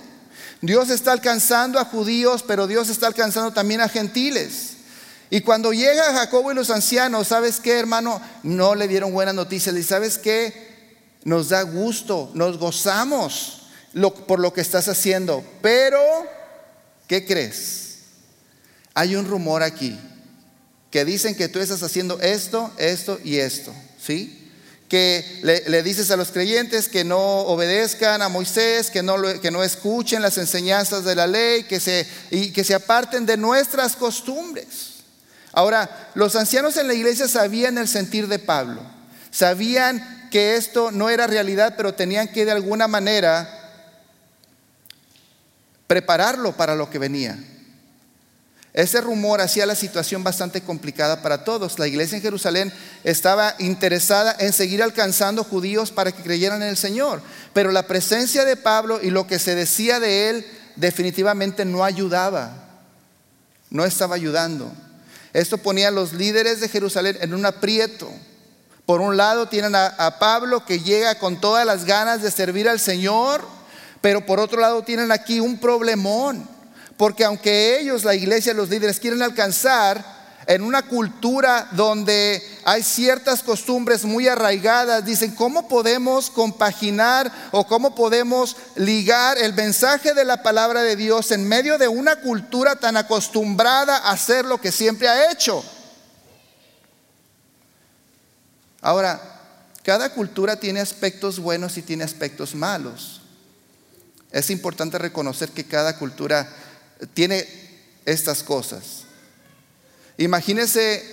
Dios 0.62 0.90
está 0.90 1.12
alcanzando 1.12 1.78
a 1.78 1.86
judíos, 1.86 2.42
pero 2.42 2.66
Dios 2.66 2.90
está 2.90 3.06
alcanzando 3.06 3.54
también 3.54 3.82
a 3.82 3.90
gentiles. 3.90 4.78
Y 5.30 5.42
cuando 5.42 5.72
llega 5.72 6.14
Jacobo 6.14 6.52
y 6.52 6.56
los 6.56 6.72
ancianos, 6.72 7.28
¿sabes 7.28 7.60
qué, 7.60 7.78
hermano? 7.78 8.20
No 8.42 8.74
le 8.74 8.88
dieron 8.88 9.14
buenas 9.14 9.36
noticias. 9.36 9.76
Y 9.76 9.84
sabes 9.84 10.18
qué? 10.18 10.96
Nos 11.26 11.50
da 11.50 11.62
gusto, 11.62 12.32
nos 12.34 12.58
gozamos 12.58 13.57
por 14.28 14.40
lo 14.40 14.54
que 14.54 14.62
estás 14.62 14.88
haciendo. 14.88 15.44
Pero, 15.62 16.00
¿qué 17.08 17.26
crees? 17.26 17.98
Hay 18.94 19.16
un 19.16 19.28
rumor 19.28 19.64
aquí 19.64 20.00
que 20.92 21.06
dicen 21.06 21.36
que 21.36 21.50
tú 21.50 21.60
estás 21.60 21.84
haciendo 21.84 22.20
esto, 22.22 22.72
esto 22.78 23.20
y 23.24 23.38
esto. 23.38 23.74
¿Sí? 24.00 24.48
que 24.88 25.40
le, 25.44 25.84
dices 25.84 26.12
a 26.12 26.18
los 26.18 26.32
creyentes 26.32 26.88
que 26.88 27.04
no 27.04 27.20
obedezcan 27.20 28.22
a 28.22 28.30
Moisés, 28.30 28.90
que 28.90 29.04
no, 29.04 29.18
que 29.42 29.52
no 29.52 29.64
escuchen 29.64 30.22
las 30.22 30.38
enseñanzas 30.38 31.04
de 31.04 31.16
la 31.16 31.28
ley, 31.28 31.64
que 31.64 31.80
se, 31.80 32.08
y 32.32 32.52
que 32.52 32.64
se 32.64 32.74
aparten 32.74 33.26
de 33.26 33.36
nuestras 33.36 33.96
costumbres. 33.96 34.98
Ahora, 35.52 36.12
los 36.16 36.36
ancianos 36.36 36.78
en 36.78 36.88
la 36.88 36.94
iglesia 36.94 37.28
sabían 37.28 37.78
el 37.78 37.88
sentir 37.88 38.28
de 38.28 38.40
Pablo, 38.40 38.82
sabían 39.30 40.30
que 40.32 40.56
esto 40.56 40.92
no 40.92 41.10
era 41.10 41.28
realidad, 41.28 41.74
pero 41.76 41.94
tenían 41.94 42.30
que 42.30 42.46
de 42.46 42.52
alguna 42.52 42.88
manera 42.88 43.67
prepararlo 45.88 46.56
para 46.56 46.76
lo 46.76 46.90
que 46.90 47.00
venía. 47.00 47.38
Ese 48.78 49.02
rumor 49.02 49.42
hacía 49.42 49.66
la 49.66 49.74
situación 49.74 50.24
bastante 50.24 50.62
complicada 50.62 51.24
para 51.24 51.44
todos. 51.44 51.80
La 51.80 51.88
iglesia 51.88 52.18
en 52.18 52.22
Jerusalén 52.22 52.72
estaba 53.04 53.56
interesada 53.58 54.36
en 54.38 54.54
seguir 54.54 54.84
alcanzando 54.84 55.44
judíos 55.44 55.90
para 55.90 56.12
que 56.12 56.22
creyeran 56.22 56.62
en 56.62 56.70
el 56.70 56.78
Señor, 56.78 57.24
pero 57.54 57.72
la 57.72 57.88
presencia 57.88 58.46
de 58.46 58.56
Pablo 58.56 59.00
y 59.02 59.10
lo 59.10 59.26
que 59.26 59.40
se 59.40 59.56
decía 59.56 60.00
de 60.00 60.30
él 60.30 60.46
definitivamente 60.76 61.66
no 61.66 61.84
ayudaba, 61.84 62.54
no 63.72 63.84
estaba 63.84 64.14
ayudando. 64.14 64.72
Esto 65.34 65.58
ponía 65.58 65.88
a 65.88 65.92
los 65.92 66.14
líderes 66.14 66.60
de 66.60 66.70
Jerusalén 66.70 67.18
en 67.20 67.34
un 67.34 67.48
aprieto. 67.48 68.08
Por 68.86 69.02
un 69.02 69.18
lado 69.18 69.48
tienen 69.48 69.74
a, 69.74 69.88
a, 69.88 70.20
Pablo 70.20 70.66
que 70.66 70.82
llega 70.82 71.18
con 71.18 71.42
todas 71.42 71.66
las 71.66 71.86
ganas 71.86 72.22
de 72.22 72.30
servir 72.30 72.70
al 72.70 72.80
Señor, 72.80 73.44
pero 74.02 74.26
por 74.26 74.40
otro 74.40 74.60
lado 74.62 74.84
tienen 74.84 75.12
aquí 75.12 75.40
un 75.40 75.60
problemón, 75.60 76.48
porque 76.98 77.24
aunque 77.24 77.80
ellos, 77.80 78.04
la 78.04 78.16
iglesia, 78.16 78.54
los 78.54 78.70
líderes 78.70 79.00
quieren 79.00 79.22
alcanzar, 79.22 80.18
en 80.48 80.62
una 80.62 80.82
cultura 80.84 81.68
donde 81.72 82.42
hay 82.64 82.82
ciertas 82.82 83.44
costumbres 83.44 84.06
muy 84.06 84.30
arraigadas, 84.30 85.06
dicen, 85.06 85.36
¿cómo 85.36 85.68
podemos 85.68 86.30
compaginar 86.30 87.30
o 87.52 87.68
cómo 87.68 87.94
podemos 87.94 88.56
ligar 88.76 89.38
el 89.38 89.54
mensaje 89.54 90.14
de 90.14 90.24
la 90.24 90.42
palabra 90.42 90.84
de 90.84 90.96
Dios 90.96 91.32
en 91.32 91.48
medio 91.48 91.78
de 91.78 91.90
una 91.90 92.22
cultura 92.22 92.78
tan 92.78 92.96
acostumbrada 92.96 93.98
a 93.98 94.12
hacer 94.12 94.46
lo 94.46 94.60
que 94.60 94.72
siempre 94.72 95.10
ha 95.10 95.32
hecho? 95.32 95.64
Ahora, 98.82 99.20
cada 99.84 100.14
cultura 100.14 100.56
tiene 100.56 100.80
aspectos 100.80 101.40
buenos 101.40 101.78
y 101.78 101.82
tiene 101.82 102.06
aspectos 102.06 102.56
malos. 102.56 103.17
Es 104.32 104.50
importante 104.50 104.98
reconocer 104.98 105.50
que 105.50 105.64
cada 105.64 105.98
cultura 105.98 106.48
tiene 107.14 107.46
estas 108.06 108.44
cosas. 108.44 109.04
Imagínese 110.18 111.04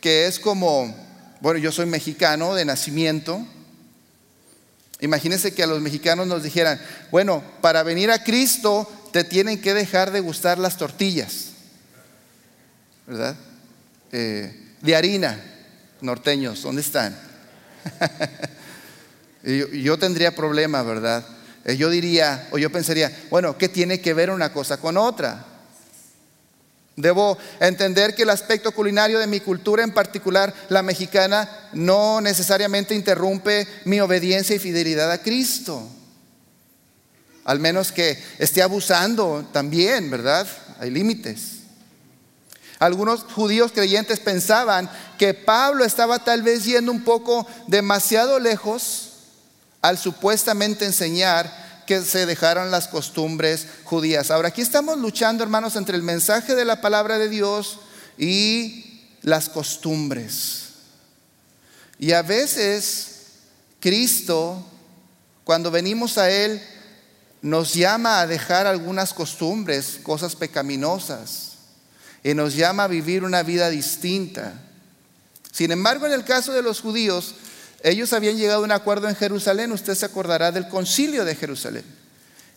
que 0.00 0.26
es 0.26 0.38
como, 0.38 0.94
bueno, 1.40 1.58
yo 1.58 1.72
soy 1.72 1.86
mexicano 1.86 2.54
de 2.54 2.64
nacimiento. 2.64 3.44
Imagínese 5.00 5.54
que 5.54 5.62
a 5.62 5.66
los 5.66 5.80
mexicanos 5.80 6.26
nos 6.26 6.42
dijeran, 6.42 6.80
bueno, 7.10 7.42
para 7.60 7.82
venir 7.82 8.10
a 8.10 8.22
Cristo 8.22 8.88
te 9.12 9.24
tienen 9.24 9.60
que 9.60 9.74
dejar 9.74 10.12
de 10.12 10.20
gustar 10.20 10.58
las 10.58 10.76
tortillas, 10.76 11.46
¿verdad? 13.06 13.34
Eh, 14.12 14.74
de 14.80 14.96
harina, 14.96 15.42
norteños, 16.00 16.62
¿dónde 16.62 16.82
están? 16.82 17.18
yo, 19.42 19.68
yo 19.68 19.98
tendría 19.98 20.34
problema, 20.34 20.82
¿verdad? 20.82 21.24
Eh, 21.64 21.76
yo 21.76 21.90
diría, 21.90 22.48
o 22.52 22.58
yo 22.58 22.70
pensaría, 22.70 23.10
bueno, 23.30 23.56
¿qué 23.58 23.68
tiene 23.68 24.00
que 24.00 24.14
ver 24.14 24.30
una 24.30 24.52
cosa 24.52 24.78
con 24.78 24.96
otra? 24.96 25.46
Debo 26.96 27.38
entender 27.60 28.14
que 28.14 28.22
el 28.22 28.30
aspecto 28.30 28.72
culinario 28.72 29.18
de 29.18 29.26
mi 29.26 29.40
cultura, 29.40 29.82
en 29.82 29.92
particular 29.92 30.54
la 30.68 30.82
mexicana, 30.82 31.48
no 31.72 32.20
necesariamente 32.20 32.94
interrumpe 32.94 33.66
mi 33.84 34.00
obediencia 34.00 34.56
y 34.56 34.58
fidelidad 34.58 35.10
a 35.10 35.22
Cristo. 35.22 35.86
Al 37.44 37.58
menos 37.58 37.90
que 37.90 38.22
esté 38.38 38.62
abusando 38.62 39.48
también, 39.52 40.10
¿verdad? 40.10 40.46
Hay 40.78 40.90
límites. 40.90 41.60
Algunos 42.78 43.24
judíos 43.24 43.72
creyentes 43.72 44.20
pensaban 44.20 44.90
que 45.18 45.34
Pablo 45.34 45.84
estaba 45.84 46.24
tal 46.24 46.42
vez 46.42 46.64
yendo 46.64 46.92
un 46.92 47.04
poco 47.04 47.46
demasiado 47.66 48.38
lejos 48.38 49.09
al 49.82 49.98
supuestamente 49.98 50.84
enseñar 50.84 51.84
que 51.86 52.02
se 52.02 52.26
dejaran 52.26 52.70
las 52.70 52.88
costumbres 52.88 53.66
judías. 53.84 54.30
Ahora, 54.30 54.48
aquí 54.48 54.62
estamos 54.62 54.98
luchando, 54.98 55.42
hermanos, 55.42 55.76
entre 55.76 55.96
el 55.96 56.02
mensaje 56.02 56.54
de 56.54 56.64
la 56.64 56.80
palabra 56.80 57.18
de 57.18 57.28
Dios 57.28 57.80
y 58.16 59.08
las 59.22 59.48
costumbres. 59.48 60.68
Y 61.98 62.12
a 62.12 62.22
veces 62.22 63.10
Cristo, 63.80 64.64
cuando 65.44 65.70
venimos 65.70 66.16
a 66.18 66.30
Él, 66.30 66.62
nos 67.42 67.74
llama 67.74 68.20
a 68.20 68.26
dejar 68.26 68.66
algunas 68.66 69.14
costumbres, 69.14 69.98
cosas 70.02 70.36
pecaminosas, 70.36 71.52
y 72.22 72.34
nos 72.34 72.54
llama 72.54 72.84
a 72.84 72.88
vivir 72.88 73.24
una 73.24 73.42
vida 73.42 73.70
distinta. 73.70 74.52
Sin 75.50 75.72
embargo, 75.72 76.06
en 76.06 76.12
el 76.12 76.24
caso 76.24 76.52
de 76.52 76.62
los 76.62 76.80
judíos, 76.80 77.34
ellos 77.82 78.12
habían 78.12 78.36
llegado 78.36 78.60
a 78.60 78.64
un 78.64 78.72
acuerdo 78.72 79.08
en 79.08 79.16
Jerusalén, 79.16 79.72
usted 79.72 79.94
se 79.94 80.06
acordará 80.06 80.52
del 80.52 80.68
concilio 80.68 81.24
de 81.24 81.34
Jerusalén. 81.34 81.84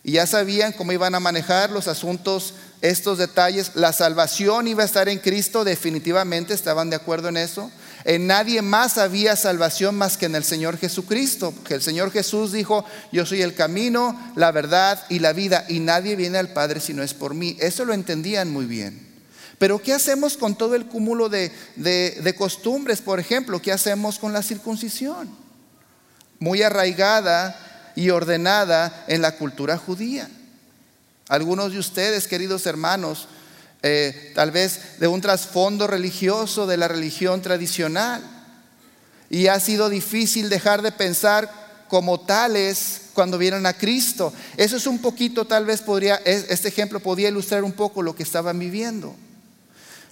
Y 0.06 0.12
ya 0.12 0.26
sabían 0.26 0.72
cómo 0.72 0.92
iban 0.92 1.14
a 1.14 1.20
manejar 1.20 1.70
los 1.70 1.88
asuntos, 1.88 2.52
estos 2.82 3.16
detalles. 3.16 3.70
La 3.74 3.94
salvación 3.94 4.68
iba 4.68 4.82
a 4.82 4.86
estar 4.86 5.08
en 5.08 5.18
Cristo, 5.18 5.64
definitivamente 5.64 6.52
estaban 6.52 6.90
de 6.90 6.96
acuerdo 6.96 7.28
en 7.28 7.38
eso. 7.38 7.70
En 8.04 8.26
nadie 8.26 8.60
más 8.60 8.98
había 8.98 9.34
salvación 9.34 9.94
más 9.94 10.18
que 10.18 10.26
en 10.26 10.34
el 10.34 10.44
Señor 10.44 10.76
Jesucristo. 10.76 11.54
Que 11.66 11.72
el 11.72 11.80
Señor 11.80 12.10
Jesús 12.12 12.52
dijo, 12.52 12.84
yo 13.12 13.24
soy 13.24 13.40
el 13.40 13.54
camino, 13.54 14.32
la 14.36 14.52
verdad 14.52 15.02
y 15.08 15.20
la 15.20 15.32
vida. 15.32 15.64
Y 15.70 15.80
nadie 15.80 16.16
viene 16.16 16.36
al 16.36 16.50
Padre 16.50 16.80
si 16.80 16.92
no 16.92 17.02
es 17.02 17.14
por 17.14 17.32
mí. 17.32 17.56
Eso 17.58 17.86
lo 17.86 17.94
entendían 17.94 18.50
muy 18.50 18.66
bien. 18.66 19.13
Pero 19.58 19.80
¿qué 19.80 19.92
hacemos 19.92 20.36
con 20.36 20.56
todo 20.56 20.74
el 20.74 20.86
cúmulo 20.86 21.28
de, 21.28 22.34
costumbres? 22.36 23.00
Por 23.00 23.20
ejemplo, 23.20 23.60
¿qué 23.62 23.72
hacemos 23.72 24.18
con 24.18 24.32
la 24.32 24.42
circuncisión? 24.42 25.28
Muy 26.38 26.62
arraigada 26.62 27.92
y 27.94 28.10
ordenada 28.10 29.04
en 29.08 29.22
la 29.22 29.36
cultura 29.36 29.78
judía. 29.78 30.28
Algunos 31.28 31.72
de 31.72 31.78
ustedes, 31.78 32.26
queridos 32.26 32.66
hermanos, 32.66 33.28
eh, 33.82 34.32
tal 34.34 34.50
vez 34.50 34.98
de 34.98 35.06
un 35.06 35.20
trasfondo 35.20 35.86
religioso 35.86 36.66
de 36.66 36.76
la 36.76 36.88
religión 36.88 37.40
tradicional. 37.40 38.22
Y 39.30 39.46
ha 39.46 39.58
sido 39.60 39.88
difícil 39.88 40.48
dejar 40.48 40.82
de 40.82 40.92
pensar 40.92 41.50
como 41.88 42.20
tales 42.20 43.02
cuando 43.14 43.38
vienen 43.38 43.66
a 43.66 43.72
Cristo. 43.72 44.32
Eso 44.56 44.76
es 44.76 44.86
un 44.86 44.98
poquito, 44.98 45.46
tal 45.46 45.64
vez 45.64 45.80
podría, 45.80 46.16
este 46.24 46.68
ejemplo 46.68 47.00
podría 47.00 47.28
ilustrar 47.28 47.62
un 47.64 47.72
poco 47.72 48.02
lo 48.02 48.14
que 48.14 48.22
estaban 48.22 48.58
viviendo. 48.58 49.14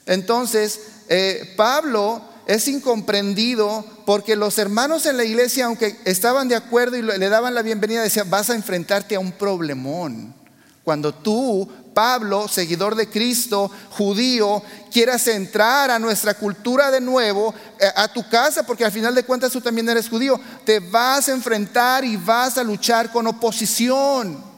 Entonces, 0.07 0.81
eh, 1.09 1.55
Pablo 1.57 2.23
es 2.47 2.67
incomprendido 2.69 3.85
porque 4.05 4.37
los 4.37 4.59
hermanos 4.59 5.07
en 5.07 5.17
la 5.17 5.25
iglesia, 5.25 5.67
aunque 5.67 5.99
estaban 6.05 6.49
de 6.49 6.57
acuerdo 6.57 6.97
y 6.97 7.03
le 7.03 7.29
daban 7.29 7.55
la 7.55 7.63
bienvenida, 7.63 8.03
decían, 8.03 8.31
vas 8.31 8.51
a 8.51 8.55
enfrentarte 8.55 9.15
a 9.15 9.21
un 9.21 9.33
problemón. 9.33 10.35
Cuando 10.83 11.15
tú, 11.15 11.69
Pablo, 11.95 12.49
seguidor 12.49 12.97
de 12.97 13.09
Cristo, 13.09 13.71
judío, 13.91 14.63
quieras 14.91 15.29
entrar 15.29 15.93
a 15.93 16.01
nuestra 16.01 16.35
cultura 16.35 16.91
de 16.91 17.01
nuevo, 17.01 17.55
eh, 17.79 17.87
a 17.95 18.09
tu 18.09 18.29
casa, 18.29 18.67
porque 18.67 18.85
al 18.85 18.91
final 18.91 19.15
de 19.15 19.23
cuentas 19.23 19.53
tú 19.53 19.61
también 19.61 19.89
eres 19.89 20.09
judío, 20.09 20.41
te 20.65 20.81
vas 20.81 21.29
a 21.29 21.33
enfrentar 21.33 22.05
y 22.05 22.17
vas 22.17 22.59
a 22.59 22.65
luchar 22.65 23.13
con 23.13 23.29
oposición 23.29 24.52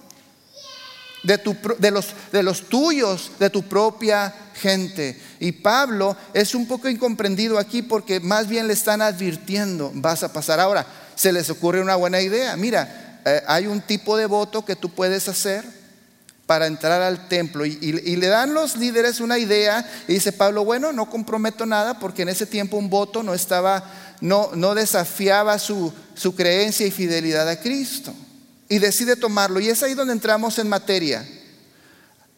de, 1.25 1.41
de, 1.79 1.91
los, 1.91 2.07
de 2.31 2.43
los 2.43 2.69
tuyos, 2.69 3.33
de 3.39 3.51
tu 3.51 3.63
propia 3.65 4.33
gente. 4.55 5.21
Y 5.41 5.53
Pablo 5.53 6.17
es 6.33 6.55
un 6.55 6.67
poco 6.67 6.89
incomprendido 6.89 7.59
aquí 7.59 7.83
porque 7.83 8.21
más 8.21 8.47
bien 8.47 8.67
le 8.69 8.75
están 8.75 9.03
advirtiendo, 9.03 9.91
vas 9.95 10.23
a 10.23 10.33
pasar. 10.33 10.61
Ahora, 10.61 10.87
se 11.17 11.33
les 11.33 11.51
ocurre 11.51 11.81
una 11.81 11.97
buena 11.97 12.21
idea. 12.21 12.57
Mira, 12.57 13.21
eh, 13.25 13.43
hay 13.47 13.67
un 13.67 13.81
tipo 13.81 14.17
de 14.17 14.27
voto 14.27 14.65
que 14.65 14.77
tú 14.77 14.91
puedes 14.91 15.29
hacer 15.29 15.65
para 16.47 16.67
entrar 16.67 17.01
al 17.01 17.29
templo. 17.29 17.65
Y, 17.65 17.77
le 17.93 18.27
dan 18.27 18.53
los 18.55 18.77
líderes 18.77 19.21
una 19.21 19.39
idea 19.39 19.89
y 20.07 20.15
dice 20.15 20.33
Pablo, 20.33 20.65
bueno, 20.65 20.93
no 20.93 21.09
comprometo 21.09 21.65
nada 21.65 21.99
porque 21.99 22.23
en 22.23 22.29
ese 22.29 22.47
tiempo 22.47 22.77
un 22.77 22.91
voto 22.91 23.23
no 23.23 23.33
estaba, 23.33 23.85
no, 24.21 24.51
no 24.55 24.75
desafiaba 24.75 25.59
su, 25.59 25.93
su 26.15 26.35
creencia 26.35 26.87
y 26.87 26.91
fidelidad 26.91 27.49
a 27.49 27.61
Cristo. 27.61 28.15
Y 28.75 28.81
decide 28.81 29.15
tomarlo. 29.15 29.61
Y 29.61 29.69
es 29.69 29.85
ahí 29.85 29.95
donde 29.95 30.15
entramos 30.15 30.59
en 30.59 30.69
materia. 30.69 31.25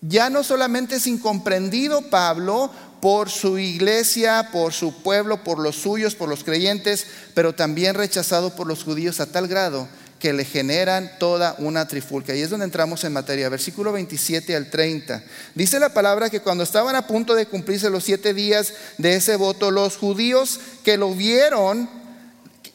Ya 0.03 0.29
no 0.29 0.45
solamente 0.45 0.97
es 0.97 1.07
incomprendido 1.07 2.11
Pablo 2.11 2.71
por 3.01 3.31
su 3.31 3.59
iglesia, 3.59 4.51
por 4.53 4.75
su 4.75 5.03
pueblo, 5.03 5.43
por 5.43 5.59
los 5.59 5.77
suyos, 5.77 6.15
por 6.15 6.29
los 6.29 6.45
creyentes, 6.45 7.07
pero 7.33 7.55
también 7.55 7.95
rechazado 7.95 8.55
por 8.55 8.67
los 8.67 8.85
judíos 8.85 9.19
a 9.21 9.33
tal 9.33 9.49
grado 9.49 9.89
que 10.19 10.35
le 10.35 10.45
generan 10.45 11.11
toda 11.19 11.57
una 11.57 11.89
trifulca. 11.89 12.35
Y 12.35 12.43
es 12.43 12.51
donde 12.51 12.67
entramos 12.67 13.03
en 13.05 13.15
materia. 13.15 13.49
Versículo 13.49 13.91
27 13.93 14.55
al 14.57 14.69
30. 14.69 15.25
Dice 15.55 15.81
la 15.81 15.95
palabra 15.95 16.29
que 16.29 16.43
cuando 16.43 16.65
estaban 16.65 16.97
a 16.97 17.07
punto 17.07 17.35
de 17.35 17.47
cumplirse 17.47 17.89
los 17.89 18.05
siete 18.05 18.35
días 18.35 18.75
de 18.99 19.15
ese 19.15 19.37
voto, 19.37 19.71
los 19.71 19.97
judíos 19.97 20.61
que 20.85 20.99
lo 20.99 21.15
vieron, 21.15 21.89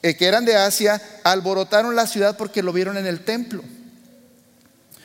eh, 0.02 0.16
que 0.16 0.26
eran 0.26 0.46
de 0.46 0.56
Asia, 0.56 1.02
alborotaron 1.24 1.96
la 1.96 2.08
ciudad 2.08 2.38
porque 2.38 2.64
lo 2.64 2.74
vieron 2.74 2.98
en 2.98 3.08
el 3.08 3.24
templo. 3.24 3.64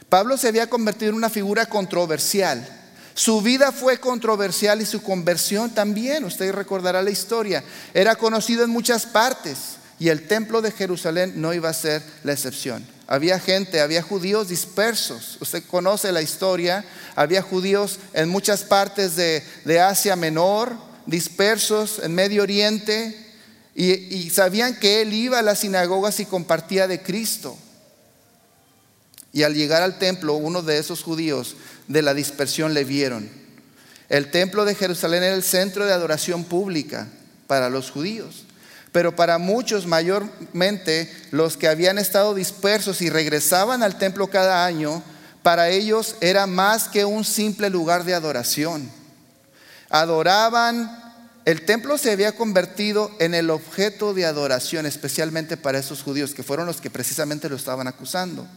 Pablo 0.09 0.37
se 0.37 0.49
había 0.49 0.71
convertido 0.71 1.11
en 1.11 1.17
una 1.17 1.31
figura 1.31 1.67
controversial. 1.67 2.67
Su 3.15 3.41
vida 3.41 3.73
fue 3.73 3.99
controversial 3.99 4.81
y 4.81 4.87
su 4.87 5.03
conversión 5.03 5.71
también. 5.71 6.25
Usted 6.25 6.53
recordará 6.53 7.03
la 7.03 7.11
historia. 7.11 7.65
Era 7.95 8.15
conocido 8.15 8.63
en 8.63 8.71
muchas 8.71 9.07
partes. 9.07 9.77
Y 9.99 10.11
el 10.11 10.27
templo 10.29 10.61
de 10.61 10.71
Jerusalén 10.71 11.33
no 11.37 11.55
iba 11.55 11.71
a 11.71 11.75
ser 11.75 12.03
la 12.23 12.33
excepción. 12.33 12.87
Había 13.07 13.41
gente, 13.41 13.81
había 13.81 14.03
judíos 14.03 14.49
dispersos. 14.49 15.39
Usted 15.41 15.65
conoce 15.65 16.13
la 16.13 16.23
historia. 16.23 16.85
Había 17.15 17.41
judíos 17.41 17.99
en 18.13 18.29
muchas 18.29 18.63
partes 18.63 19.17
de, 19.17 19.81
Asia 19.81 20.15
Menor, 20.17 20.77
dispersos 21.07 22.01
en 22.03 22.15
Medio 22.15 22.43
Oriente. 22.43 23.26
Y, 23.79 24.31
sabían 24.31 24.81
que 24.81 25.03
él 25.03 25.13
iba 25.13 25.39
a 25.39 25.43
las 25.43 25.59
sinagogas 25.59 26.19
y 26.19 26.25
compartía 26.25 26.89
de 26.89 27.03
Cristo. 27.03 27.59
Y 29.35 29.43
al 29.43 29.55
llegar 29.55 29.83
al 29.83 29.99
templo, 29.99 30.33
uno 30.33 30.63
de 30.63 30.79
esos 30.79 31.03
judíos 31.03 31.57
de 31.87 32.01
la 32.01 32.15
dispersión 32.15 32.73
le 32.73 32.85
vieron. 32.85 33.29
El 34.09 34.31
templo 34.31 34.65
de 34.65 34.75
Jerusalén 34.75 35.23
era 35.23 35.35
el 35.35 35.43
centro 35.43 35.85
de 35.85 35.93
adoración 35.93 36.45
pública 36.45 37.07
para 37.47 37.69
los 37.69 37.91
judíos. 37.91 38.47
Pero 38.93 39.15
para 39.15 39.37
muchos, 39.37 39.87
mayormente 39.87 41.13
los 41.31 41.59
que 41.59 41.69
habían 41.69 41.99
estado 41.99 42.35
dispersos 42.35 43.03
y 43.03 43.11
regresaban 43.11 43.83
al 43.83 43.99
templo 43.99 44.29
cada 44.29 44.65
año, 44.65 45.03
para 45.43 45.69
ellos 45.69 46.17
era 46.23 46.47
más 46.47 46.89
que 46.89 47.05
un 47.05 47.27
simple 47.27 47.69
lugar 47.69 48.05
de 48.05 48.15
adoración. 48.15 48.91
Adoraban, 49.91 51.06
el 51.47 51.65
templo 51.65 51.97
se 51.97 52.11
había 52.11 52.33
convertido 52.33 53.13
en 53.21 53.33
el 53.33 53.51
objeto 53.51 54.13
de 54.13 54.27
adoración, 54.27 54.85
especialmente 54.85 55.57
para 55.57 55.79
esos 55.79 56.03
judíos, 56.03 56.35
que 56.35 56.43
fueron 56.43 56.67
los 56.67 56.81
que 56.81 56.91
precisamente 56.91 57.49
lo 57.49 57.55
estaban 57.55 57.87
acusando. 57.87 58.49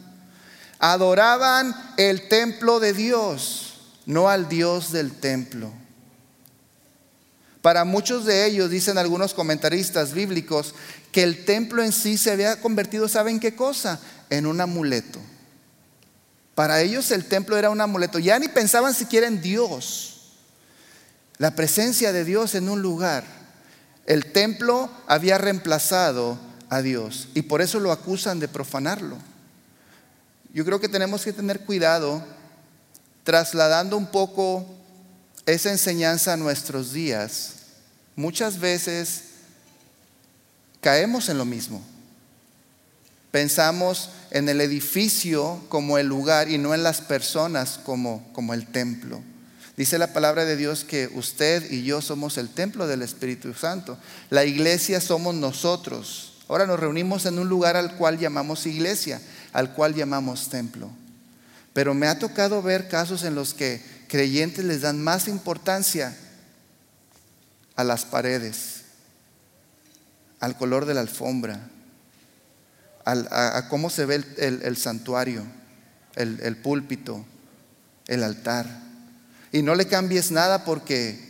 Adoraban 0.80 1.75
el 1.97 2.28
templo 2.28 2.80
de 2.80 2.93
Dios, 2.93 3.75
no 4.08 4.28
al 4.28 4.49
Dios 4.49 4.91
del 4.91 5.12
templo. 5.12 5.71
Para 7.62 7.86
muchos 7.86 8.25
de 8.25 8.47
ellos, 8.47 8.71
dicen 8.71 8.97
algunos 8.97 9.36
comentaristas 9.36 10.13
bíblicos, 10.13 10.73
que 11.12 11.21
el 11.21 11.45
templo 11.45 11.84
en 11.84 11.91
sí 11.91 12.17
se 12.17 12.32
había 12.32 12.60
convertido, 12.60 13.08
¿saben 13.08 13.39
qué 13.39 13.56
cosa? 13.56 13.99
En 14.32 14.47
un 14.47 14.62
amuleto. 14.62 15.19
Para 16.56 16.82
ellos 16.82 17.12
el 17.12 17.25
templo 17.25 17.56
era 17.56 17.69
un 17.69 17.82
amuleto. 17.82 18.17
Ya 18.17 18.39
ni 18.39 18.47
pensaban 18.47 18.95
siquiera 18.95 19.28
en 19.28 19.41
Dios. 19.41 20.18
La 21.39 21.56
presencia 21.56 22.12
de 22.12 22.25
Dios 22.25 22.54
en 22.54 22.67
un 22.67 22.82
lugar. 22.82 23.23
El 24.06 24.32
templo 24.34 24.91
había 25.08 25.38
reemplazado 25.38 26.38
a 26.69 26.82
Dios 26.82 27.30
y 27.34 27.43
por 27.43 27.62
eso 27.62 27.80
lo 27.80 27.93
acusan 27.93 28.41
de 28.41 28.49
profanarlo. 28.49 29.17
Yo 30.54 30.65
creo 30.65 30.82
que 30.82 30.89
tenemos 30.89 31.23
que 31.23 31.32
tener 31.32 31.62
cuidado 31.62 32.21
trasladando 33.23 33.95
un 33.95 34.08
poco 34.08 34.65
esa 35.45 35.71
enseñanza 35.71 36.34
a 36.34 36.38
nuestros 36.38 36.91
días, 36.91 37.54
muchas 38.15 38.60
veces 38.60 39.23
caemos 40.82 41.30
en 41.30 41.38
lo 41.38 41.45
mismo. 41.45 41.82
Pensamos 43.32 44.10
en 44.32 44.49
el 44.49 44.60
edificio 44.60 45.63
como 45.69 45.97
el 45.97 46.08
lugar 46.08 46.49
y 46.49 46.58
no 46.58 46.73
en 46.73 46.84
las 46.84 46.99
personas 46.99 47.80
como, 47.82 48.28
como 48.34 48.54
el 48.54 48.67
templo. 48.67 49.21
Dice 49.79 49.97
la 49.97 50.11
palabra 50.11 50.43
de 50.43 50.57
Dios 50.57 50.83
que 50.83 51.09
usted 51.13 51.71
y 51.71 51.85
yo 51.85 52.01
somos 52.01 52.37
el 52.37 52.49
templo 52.49 52.85
del 52.85 53.01
Espíritu 53.01 53.53
Santo. 53.53 53.97
La 54.29 54.43
iglesia 54.43 54.99
somos 54.99 55.33
nosotros. 55.35 56.33
Ahora 56.49 56.67
nos 56.67 56.81
reunimos 56.81 57.25
en 57.25 57.39
un 57.39 57.47
lugar 57.47 57.77
al 57.77 57.95
cual 57.95 58.19
llamamos 58.19 58.65
iglesia, 58.65 59.21
al 59.53 59.73
cual 59.73 59.95
llamamos 59.95 60.49
templo. 60.49 60.89
Pero 61.71 61.93
me 61.93 62.07
ha 62.07 62.19
tocado 62.19 62.61
ver 62.61 62.89
casos 62.89 63.23
en 63.23 63.35
los 63.35 63.53
que 63.53 63.81
creyentes 64.09 64.65
les 64.65 64.81
dan 64.81 65.01
más 65.01 65.29
importancia 65.29 66.13
a 67.77 67.85
las 67.85 68.03
paredes, 68.03 68.81
al 70.41 70.57
color 70.57 70.87
de 70.87 70.93
la 70.95 70.99
alfombra, 70.99 71.69
a, 73.05 73.67
cómo 73.69 73.89
se 73.89 74.03
ve 74.03 74.25
el, 74.39 74.75
santuario, 74.75 75.45
el, 76.17 76.57
púlpito, 76.57 77.25
el 78.07 78.23
altar. 78.25 78.88
Y 79.51 79.62
no 79.62 79.75
le 79.75 79.88
cambies 79.88 80.31
nada 80.31 80.63
porque 80.63 81.27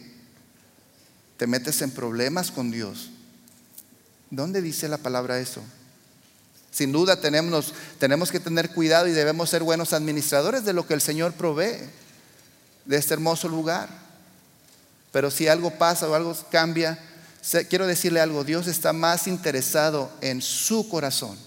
te 1.37 1.47
metes 1.47 1.81
en 1.81 1.91
problemas 1.91 2.51
con 2.51 2.69
Dios. 2.69 3.09
¿Dónde 4.29 4.61
dice 4.61 4.87
la 4.87 4.97
palabra 4.97 5.39
eso? 5.39 5.61
Sin 6.71 6.91
duda 6.91 7.19
tenemos, 7.19 7.73
tenemos 7.97 8.31
que 8.31 8.39
tener 8.39 8.71
cuidado 8.71 9.07
y 9.07 9.11
debemos 9.11 9.49
ser 9.49 9.63
buenos 9.63 9.93
administradores 9.93 10.65
de 10.65 10.73
lo 10.73 10.85
que 10.85 10.93
el 10.93 11.01
Señor 11.01 11.33
provee 11.33 11.77
de 12.85 12.97
este 12.97 13.13
hermoso 13.13 13.47
lugar. 13.47 13.89
Pero 15.11 15.31
si 15.31 15.47
algo 15.47 15.71
pasa 15.71 16.07
o 16.07 16.13
algo 16.13 16.35
cambia, 16.51 16.99
quiero 17.69 17.87
decirle 17.87 18.19
algo, 18.19 18.43
Dios 18.43 18.67
está 18.67 18.93
más 18.93 19.27
interesado 19.27 20.11
en 20.21 20.41
su 20.41 20.87
corazón. 20.89 21.37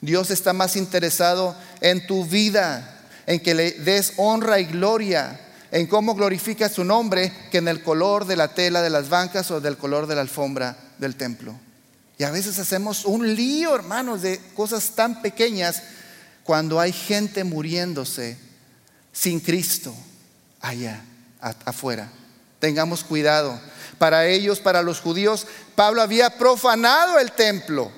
Dios 0.00 0.30
está 0.30 0.52
más 0.52 0.76
interesado 0.76 1.56
en 1.80 2.06
tu 2.06 2.24
vida, 2.24 3.00
en 3.26 3.40
que 3.40 3.54
le 3.54 3.72
des 3.72 4.14
honra 4.16 4.58
y 4.58 4.64
gloria, 4.64 5.38
en 5.72 5.86
cómo 5.86 6.14
glorifica 6.14 6.68
su 6.68 6.84
nombre, 6.84 7.32
que 7.50 7.58
en 7.58 7.66
el 7.66 7.82
color 7.82 8.26
de 8.26 8.36
la 8.36 8.48
tela 8.48 8.82
de 8.82 8.90
las 8.90 9.08
bancas 9.08 9.50
o 9.50 9.60
del 9.60 9.78
color 9.78 10.06
de 10.06 10.14
la 10.14 10.20
alfombra 10.20 10.76
del 10.98 11.16
templo. 11.16 11.58
Y 12.18 12.24
a 12.24 12.30
veces 12.30 12.58
hacemos 12.58 13.06
un 13.06 13.34
lío, 13.34 13.74
hermanos, 13.74 14.20
de 14.20 14.38
cosas 14.54 14.90
tan 14.90 15.22
pequeñas 15.22 15.82
cuando 16.44 16.78
hay 16.78 16.92
gente 16.92 17.42
muriéndose 17.42 18.36
sin 19.12 19.40
Cristo 19.40 19.94
allá, 20.60 21.02
afuera. 21.40 22.12
Tengamos 22.60 23.02
cuidado. 23.02 23.58
Para 23.98 24.26
ellos, 24.26 24.60
para 24.60 24.82
los 24.82 25.00
judíos, 25.00 25.46
Pablo 25.74 26.02
había 26.02 26.36
profanado 26.36 27.18
el 27.18 27.32
templo. 27.32 27.90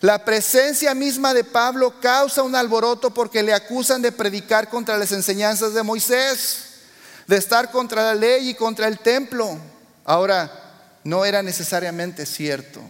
La 0.00 0.22
presencia 0.22 0.94
misma 0.94 1.32
de 1.32 1.44
Pablo 1.44 1.98
causa 1.98 2.42
un 2.42 2.54
alboroto 2.54 3.10
porque 3.10 3.42
le 3.42 3.54
acusan 3.54 4.02
de 4.02 4.12
predicar 4.12 4.68
contra 4.68 4.98
las 4.98 5.12
enseñanzas 5.12 5.72
de 5.72 5.82
Moisés, 5.82 6.69
de 7.30 7.36
estar 7.36 7.70
contra 7.70 8.02
la 8.02 8.14
ley 8.16 8.48
y 8.48 8.54
contra 8.54 8.88
el 8.88 8.98
templo. 8.98 9.56
Ahora, 10.04 10.50
no 11.04 11.24
era 11.24 11.44
necesariamente 11.44 12.26
cierto. 12.26 12.80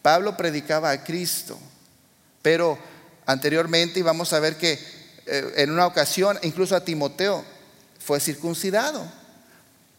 Pablo 0.00 0.36
predicaba 0.36 0.92
a 0.92 1.02
Cristo, 1.02 1.58
pero 2.40 2.78
anteriormente 3.26 3.98
íbamos 3.98 4.32
a 4.32 4.38
ver 4.38 4.56
que 4.58 4.78
eh, 5.26 5.54
en 5.56 5.72
una 5.72 5.88
ocasión, 5.88 6.38
incluso 6.42 6.76
a 6.76 6.84
Timoteo, 6.84 7.44
fue 7.98 8.20
circuncidado. 8.20 9.04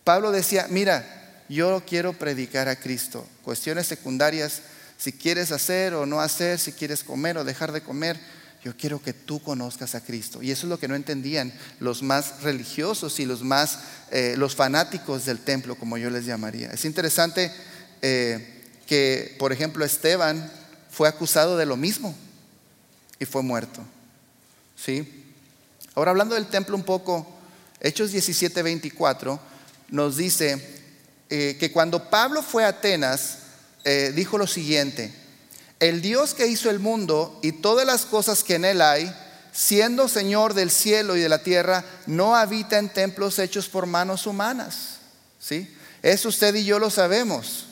Pablo 0.05 0.31
decía, 0.31 0.67
mira, 0.69 1.43
yo 1.49 1.83
quiero 1.85 2.13
predicar 2.13 2.69
a 2.69 2.77
Cristo. 2.77 3.27
Cuestiones 3.43 3.87
secundarias, 3.87 4.61
si 4.97 5.11
quieres 5.11 5.51
hacer 5.51 5.95
o 5.95 6.05
no 6.05 6.21
hacer, 6.21 6.59
si 6.59 6.71
quieres 6.71 7.03
comer 7.03 7.37
o 7.37 7.43
dejar 7.43 7.73
de 7.73 7.83
comer, 7.83 8.17
yo 8.65 8.75
quiero 8.75 8.99
que 8.99 9.13
tú 9.13 9.39
conozcas 9.43 9.93
a 9.93 10.01
Cristo. 10.01 10.41
Y 10.41 10.49
eso 10.49 10.65
es 10.65 10.69
lo 10.71 10.79
que 10.79 10.87
no 10.87 10.95
entendían 10.95 11.53
los 11.79 12.01
más 12.01 12.41
religiosos 12.41 13.19
y 13.19 13.25
los 13.25 13.43
más, 13.43 13.77
eh, 14.09 14.33
los 14.39 14.55
fanáticos 14.55 15.23
del 15.25 15.37
templo, 15.37 15.75
como 15.75 15.99
yo 15.99 16.09
les 16.09 16.25
llamaría. 16.25 16.71
Es 16.71 16.83
interesante 16.83 17.51
eh, 18.01 18.63
que, 18.87 19.35
por 19.37 19.53
ejemplo, 19.53 19.85
Esteban 19.85 20.51
fue 20.89 21.07
acusado 21.07 21.57
de 21.57 21.67
lo 21.67 21.77
mismo 21.77 22.15
y 23.19 23.25
fue 23.25 23.43
muerto. 23.43 23.83
¿Sí? 24.75 25.35
Ahora 25.93 26.09
hablando 26.09 26.33
del 26.33 26.47
templo 26.47 26.75
un 26.75 26.83
poco, 26.83 27.37
Hechos 27.79 28.13
17, 28.13 28.63
24 28.63 29.39
nos 29.89 30.17
dice 30.17 30.81
eh, 31.29 31.55
que 31.59 31.71
cuando 31.71 32.09
Pablo 32.09 32.41
fue 32.41 32.65
a 32.65 32.69
Atenas, 32.69 33.37
dijo 34.15 34.39
lo 34.39 34.47
siguiente, 34.47 35.13
el 35.79 36.01
Dios 36.01 36.33
que 36.33 36.47
hizo 36.47 36.69
el 36.69 36.79
mundo 36.79 37.39
y 37.41 37.51
todas 37.51 37.85
las 37.85 38.05
cosas 38.05 38.43
que 38.43 38.55
en 38.55 38.65
él 38.65 38.81
hay, 38.81 39.13
siendo 39.51 40.07
Señor 40.07 40.53
del 40.53 40.71
cielo 40.71 41.15
y 41.15 41.21
de 41.21 41.29
la 41.29 41.43
tierra, 41.43 41.83
no 42.05 42.35
habita 42.35 42.77
en 42.77 42.89
templos 42.89 43.39
hechos 43.39 43.67
por 43.67 43.85
manos 43.85 44.27
humanas. 44.27 44.99
¿Sí? 45.39 45.73
Eso 46.01 46.29
usted 46.29 46.55
y 46.55 46.65
yo 46.65 46.79
lo 46.79 46.89
sabemos. 46.89 47.65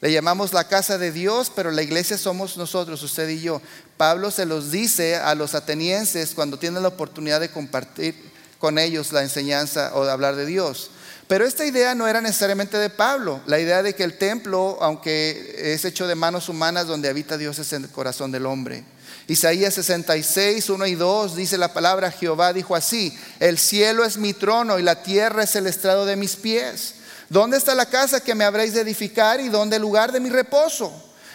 Le 0.00 0.12
llamamos 0.12 0.54
la 0.54 0.66
casa 0.66 0.96
de 0.96 1.12
Dios, 1.12 1.52
pero 1.54 1.70
la 1.70 1.82
iglesia 1.82 2.16
somos 2.16 2.56
nosotros, 2.56 3.02
usted 3.02 3.28
y 3.28 3.40
yo. 3.40 3.60
Pablo 3.98 4.30
se 4.30 4.46
los 4.46 4.70
dice 4.70 5.16
a 5.16 5.34
los 5.34 5.54
atenienses 5.54 6.32
cuando 6.34 6.58
tienen 6.58 6.82
la 6.82 6.88
oportunidad 6.88 7.40
de 7.40 7.50
compartir 7.50 8.14
con 8.58 8.78
ellos 8.78 9.12
la 9.12 9.22
enseñanza 9.22 9.92
o 9.94 10.04
de 10.04 10.10
hablar 10.10 10.36
de 10.36 10.46
Dios. 10.46 10.90
Pero 11.30 11.46
esta 11.46 11.64
idea 11.64 11.94
no 11.94 12.08
era 12.08 12.20
necesariamente 12.20 12.76
de 12.76 12.90
Pablo. 12.90 13.40
La 13.46 13.60
idea 13.60 13.84
de 13.84 13.94
que 13.94 14.02
el 14.02 14.18
templo, 14.18 14.78
aunque 14.80 15.54
es 15.72 15.84
hecho 15.84 16.08
de 16.08 16.16
manos 16.16 16.48
humanas, 16.48 16.88
donde 16.88 17.08
habita 17.08 17.38
Dios 17.38 17.56
es 17.60 17.72
en 17.72 17.84
el 17.84 17.90
corazón 17.90 18.32
del 18.32 18.46
hombre. 18.46 18.82
Isaías 19.28 19.74
66, 19.74 20.68
1 20.68 20.86
y 20.88 20.96
2 20.96 21.36
dice 21.36 21.56
la 21.56 21.72
palabra, 21.72 22.10
Jehová 22.10 22.52
dijo 22.52 22.74
así, 22.74 23.16
el 23.38 23.58
cielo 23.58 24.04
es 24.04 24.16
mi 24.16 24.34
trono 24.34 24.80
y 24.80 24.82
la 24.82 25.04
tierra 25.04 25.44
es 25.44 25.54
el 25.54 25.68
estrado 25.68 26.04
de 26.04 26.16
mis 26.16 26.34
pies. 26.34 26.94
¿Dónde 27.28 27.58
está 27.58 27.76
la 27.76 27.86
casa 27.86 28.18
que 28.18 28.34
me 28.34 28.42
habréis 28.42 28.74
de 28.74 28.80
edificar 28.80 29.38
y 29.40 29.50
dónde 29.50 29.76
el 29.76 29.82
lugar 29.82 30.10
de 30.10 30.18
mi 30.18 30.30
reposo? 30.30 30.92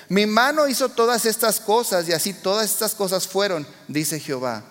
Mi 0.09 0.25
mano 0.25 0.67
hizo 0.67 0.89
todas 0.89 1.25
estas 1.25 1.61
cosas 1.61 2.09
y 2.09 2.11
así 2.11 2.33
todas 2.33 2.69
estas 2.69 2.95
cosas 2.95 3.29
fueron, 3.29 3.65
dice 3.87 4.19
Jehová. 4.19 4.61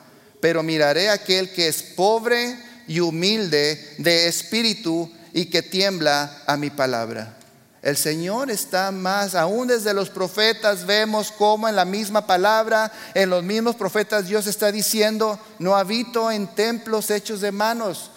Pero 0.43 0.63
miraré 0.63 1.09
a 1.09 1.15
aquel 1.15 1.51
que 1.51 1.69
es 1.69 1.83
pobre 1.83 2.74
y 2.87 3.01
humilde 3.01 3.95
de 3.99 4.29
espíritu 4.29 5.11
y 5.33 5.47
que 5.47 5.63
tiembla 5.63 6.43
a 6.47 6.57
mi 6.57 6.71
palabra. 6.71 7.37
El 7.83 7.99
Señor 7.99 8.51
está 8.51 8.91
más, 8.93 9.35
aún 9.35 9.69
desde 9.69 9.93
los 9.93 10.09
profetas 10.09 10.87
vemos 10.87 11.31
cómo 11.31 11.69
en 11.69 11.77
la 11.77 11.85
misma 11.85 12.27
palabra, 12.27 12.91
en 13.13 13.29
los 13.29 13.45
mismos 13.45 13.77
profetas 13.77 14.27
Dios 14.27 14.47
está 14.47 14.73
diciendo, 14.73 15.39
no 15.59 15.77
habito 15.77 16.31
en 16.31 16.47
templos 16.47 17.11
hechos 17.11 17.43
de 17.43 17.53
manos. 17.53 18.11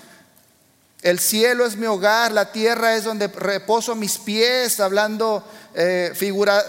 El 1.01 1.19
cielo 1.19 1.65
es 1.65 1.75
mi 1.75 1.85
hogar, 1.85 2.31
la 2.31 2.51
tierra 2.53 2.95
es 2.95 3.03
donde 3.03 3.27
reposo 3.27 3.93
mis 3.93 4.17
pies, 4.17 4.79
hablando 4.79 5.43
eh, 5.75 6.13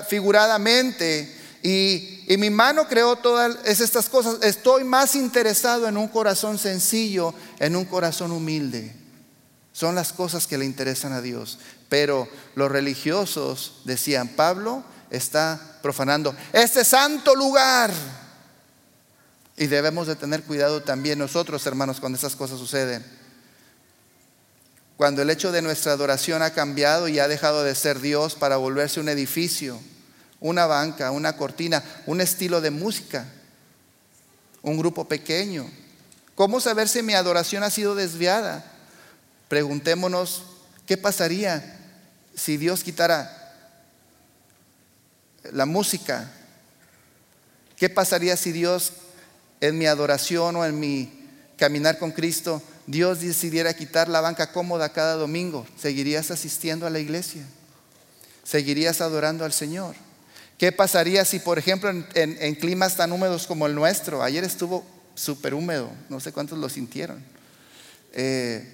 figuradamente. 0.08 1.37
Y, 1.62 2.36
mi 2.38 2.50
mano 2.50 2.86
creó 2.86 3.16
todas 3.16 3.56
estas 3.64 4.08
cosas. 4.08 4.38
Estoy 4.42 4.84
más 4.84 5.16
interesado 5.16 5.88
en 5.88 5.96
un 5.96 6.08
corazón 6.08 6.58
sencillo, 6.58 7.34
en 7.58 7.74
un 7.74 7.84
corazón 7.84 8.32
humilde. 8.32 8.94
Son 9.72 9.94
las 9.94 10.12
cosas 10.12 10.46
que 10.46 10.58
le 10.58 10.64
interesan 10.64 11.12
a 11.12 11.20
Dios. 11.20 11.58
Pero 11.88 12.28
los 12.54 12.70
religiosos 12.70 13.80
decían, 13.84 14.28
Pablo 14.28 14.84
está 15.10 15.78
profanando 15.82 16.34
este 16.52 16.84
santo 16.84 17.34
lugar. 17.34 17.92
Y 19.56 19.66
debemos 19.66 20.06
de 20.06 20.14
tener 20.14 20.44
cuidado 20.44 20.82
también 20.82 21.18
nosotros, 21.18 21.66
hermanos, 21.66 21.98
cuando 21.98 22.18
esas 22.18 22.36
cosas 22.36 22.58
suceden. 22.58 23.04
Cuando 24.96 25.22
el 25.22 25.30
hecho 25.30 25.50
de 25.50 25.62
nuestra 25.62 25.92
adoración 25.92 26.42
ha 26.42 26.50
cambiado 26.50 27.08
y 27.08 27.18
ha 27.18 27.26
dejado 27.26 27.64
de 27.64 27.74
ser 27.74 28.00
Dios 28.00 28.34
para 28.34 28.56
volverse 28.56 29.00
un 29.00 29.08
edificio 29.08 29.80
una 30.40 30.66
banca, 30.66 31.10
una 31.10 31.36
cortina, 31.36 31.82
un 32.06 32.20
estilo 32.20 32.60
de 32.60 32.70
música, 32.70 33.26
un 34.62 34.78
grupo 34.78 35.06
pequeño. 35.06 35.68
¿Cómo 36.34 36.60
saber 36.60 36.88
si 36.88 37.02
mi 37.02 37.14
adoración 37.14 37.62
ha 37.62 37.70
sido 37.70 37.94
desviada? 37.94 38.64
Preguntémonos, 39.48 40.44
¿qué 40.86 40.96
pasaría 40.96 41.76
si 42.34 42.56
Dios 42.56 42.84
quitara 42.84 43.34
la 45.52 45.66
música? 45.66 46.30
¿Qué 47.76 47.88
pasaría 47.88 48.36
si 48.36 48.52
Dios 48.52 48.92
en 49.60 49.78
mi 49.78 49.86
adoración 49.86 50.56
o 50.56 50.64
en 50.64 50.78
mi 50.78 51.12
caminar 51.56 51.98
con 51.98 52.12
Cristo, 52.12 52.62
Dios 52.86 53.20
decidiera 53.20 53.74
quitar 53.74 54.08
la 54.08 54.20
banca 54.20 54.52
cómoda 54.52 54.92
cada 54.92 55.14
domingo? 55.14 55.66
¿Seguirías 55.80 56.30
asistiendo 56.30 56.86
a 56.86 56.90
la 56.90 57.00
iglesia? 57.00 57.42
¿Seguirías 58.44 59.00
adorando 59.00 59.44
al 59.44 59.52
Señor? 59.52 59.94
¿Qué 60.58 60.72
pasaría 60.72 61.24
si, 61.24 61.38
por 61.38 61.56
ejemplo, 61.56 61.88
en, 61.88 62.54
climas 62.56 62.96
tan 62.96 63.12
húmedos 63.12 63.46
como 63.46 63.66
el 63.66 63.76
nuestro, 63.76 64.22
ayer 64.24 64.42
estuvo 64.42 64.84
súper 65.14 65.54
húmedo, 65.54 65.90
no 66.08 66.18
sé 66.18 66.32
cuántos 66.32 66.58
lo 66.58 66.68
sintieron, 66.68 67.24
eh, 68.12 68.68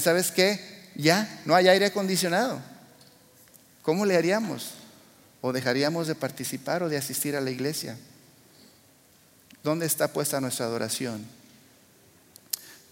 ¿sabes 0.00 0.30
qué? 0.30 0.58
Ya, 0.94 1.40
no 1.44 1.54
hay 1.54 1.68
aire 1.68 1.86
acondicionado. 1.86 2.60
¿Cómo 3.82 4.06
le 4.06 4.16
haríamos? 4.16 4.70
¿O 5.42 5.52
dejaríamos 5.52 6.06
de 6.06 6.14
participar 6.14 6.82
o 6.82 6.88
de 6.88 6.96
asistir 6.96 7.36
a 7.36 7.42
la 7.42 7.50
iglesia? 7.50 7.96
¿Dónde 9.62 9.84
está 9.84 10.08
puesta 10.08 10.40
nuestra 10.40 10.64
adoración? 10.64 11.26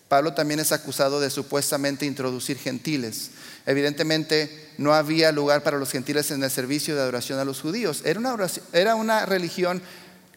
Pablo 0.08 0.34
también 0.34 0.60
es 0.60 0.70
acusado 0.70 1.20
de 1.20 1.30
supuestamente 1.30 2.06
introducir 2.06 2.58
gentiles. 2.58 3.30
Evidentemente 3.66 4.70
no 4.78 4.94
había 4.94 5.32
lugar 5.32 5.62
para 5.62 5.78
los 5.78 5.90
gentiles 5.90 6.30
en 6.30 6.42
el 6.44 6.50
servicio 6.50 6.94
de 6.94 7.02
adoración 7.02 7.40
a 7.40 7.44
los 7.44 7.60
judíos. 7.60 8.02
Era 8.04 8.20
una, 8.20 8.36
era 8.72 8.94
una 8.94 9.26
religión 9.26 9.82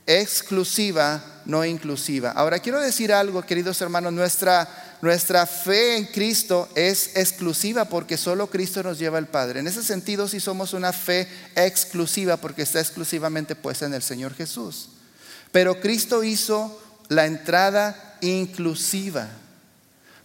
exclusiva, 0.08 1.24
no 1.46 1.64
inclusiva. 1.64 2.32
Ahora 2.32 2.58
quiero 2.58 2.82
decir 2.82 3.14
algo, 3.14 3.44
queridos 3.44 3.80
hermanos, 3.80 4.12
nuestra, 4.12 4.98
nuestra 5.04 5.46
fe 5.46 5.98
en 5.98 6.06
Cristo 6.08 6.68
es 6.74 7.16
exclusiva 7.16 7.86
porque 7.86 8.18
solo 8.18 8.48
Cristo 8.48 8.82
nos 8.82 8.98
lleva 8.98 9.20
al 9.20 9.28
Padre. 9.28 9.60
En 9.60 9.68
ese 9.68 9.84
sentido 9.84 10.28
sí 10.28 10.40
somos 10.40 10.74
una 10.74 10.94
fe 10.94 11.28
exclusiva 11.56 12.38
porque 12.38 12.64
está 12.64 12.80
exclusivamente 12.80 13.56
puesta 13.56 13.86
en 13.86 13.94
el 13.94 14.02
Señor 14.02 14.34
Jesús. 14.34 14.90
Pero 15.52 15.80
Cristo 15.80 16.24
hizo 16.24 16.82
la 17.08 17.28
entrada 17.28 18.18
inclusiva. 18.22 19.30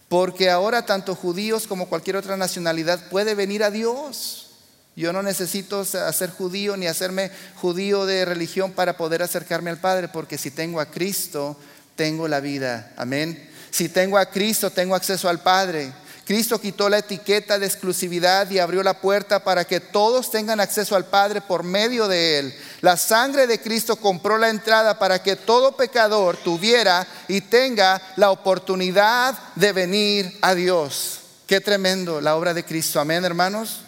Porque 0.09 0.49
ahora 0.49 0.85
tanto 0.85 1.15
judíos 1.15 1.67
como 1.67 1.89
cualquier 1.89 2.15
otra 2.15 2.37
nacionalidad 2.37 3.09
puede 3.09 3.35
venir 3.35 3.63
a 3.63 3.71
Dios. 3.71 4.51
Yo 4.95 5.11
no 5.11 5.21
necesito 5.21 5.83
ser 5.83 6.29
judío 6.29 6.77
ni 6.77 6.87
hacerme 6.87 7.31
judío 7.55 8.05
de 8.05 8.23
religión 8.23 8.71
para 8.71 8.95
poder 8.95 9.21
acercarme 9.21 9.69
al 9.69 9.79
Padre, 9.79 10.07
porque 10.07 10.37
si 10.37 10.51
tengo 10.51 10.79
a 10.79 10.85
Cristo, 10.85 11.57
tengo 11.95 12.27
la 12.27 12.39
vida. 12.39 12.93
Amén. 12.95 13.49
Si 13.71 13.89
tengo 13.89 14.17
a 14.17 14.27
Cristo, 14.27 14.69
tengo 14.69 14.95
acceso 14.95 15.27
al 15.27 15.41
Padre. 15.41 15.91
Cristo 16.25 16.59
quitó 16.59 16.89
la 16.89 16.97
etiqueta 16.97 17.59
de 17.59 17.67
exclusividad 17.67 18.49
y 18.49 18.57
abrió 18.57 18.81
la 18.81 18.99
puerta 18.99 19.43
para 19.43 19.63
que 19.63 19.79
todos 19.79 20.31
tengan 20.31 20.59
acceso 20.59 20.95
al 20.95 21.05
Padre 21.05 21.39
por 21.39 21.61
medio 21.61 22.07
de 22.07 22.39
Él. 22.39 22.55
La 22.81 22.97
sangre 22.97 23.45
de 23.45 23.61
Cristo 23.61 23.95
compró 23.95 24.39
la 24.39 24.49
entrada 24.49 24.97
para 24.97 25.21
que 25.21 25.35
todo 25.35 25.77
pecador 25.77 26.35
tuviera 26.37 27.05
y 27.27 27.41
tenga 27.41 28.01
la 28.15 28.31
oportunidad 28.31 29.37
de 29.53 29.71
venir 29.71 30.35
a 30.41 30.55
Dios. 30.55 31.19
Qué 31.45 31.61
tremendo 31.61 32.19
la 32.19 32.35
obra 32.35 32.55
de 32.55 32.65
Cristo. 32.65 32.99
Amén, 32.99 33.23
hermanos. 33.23 33.81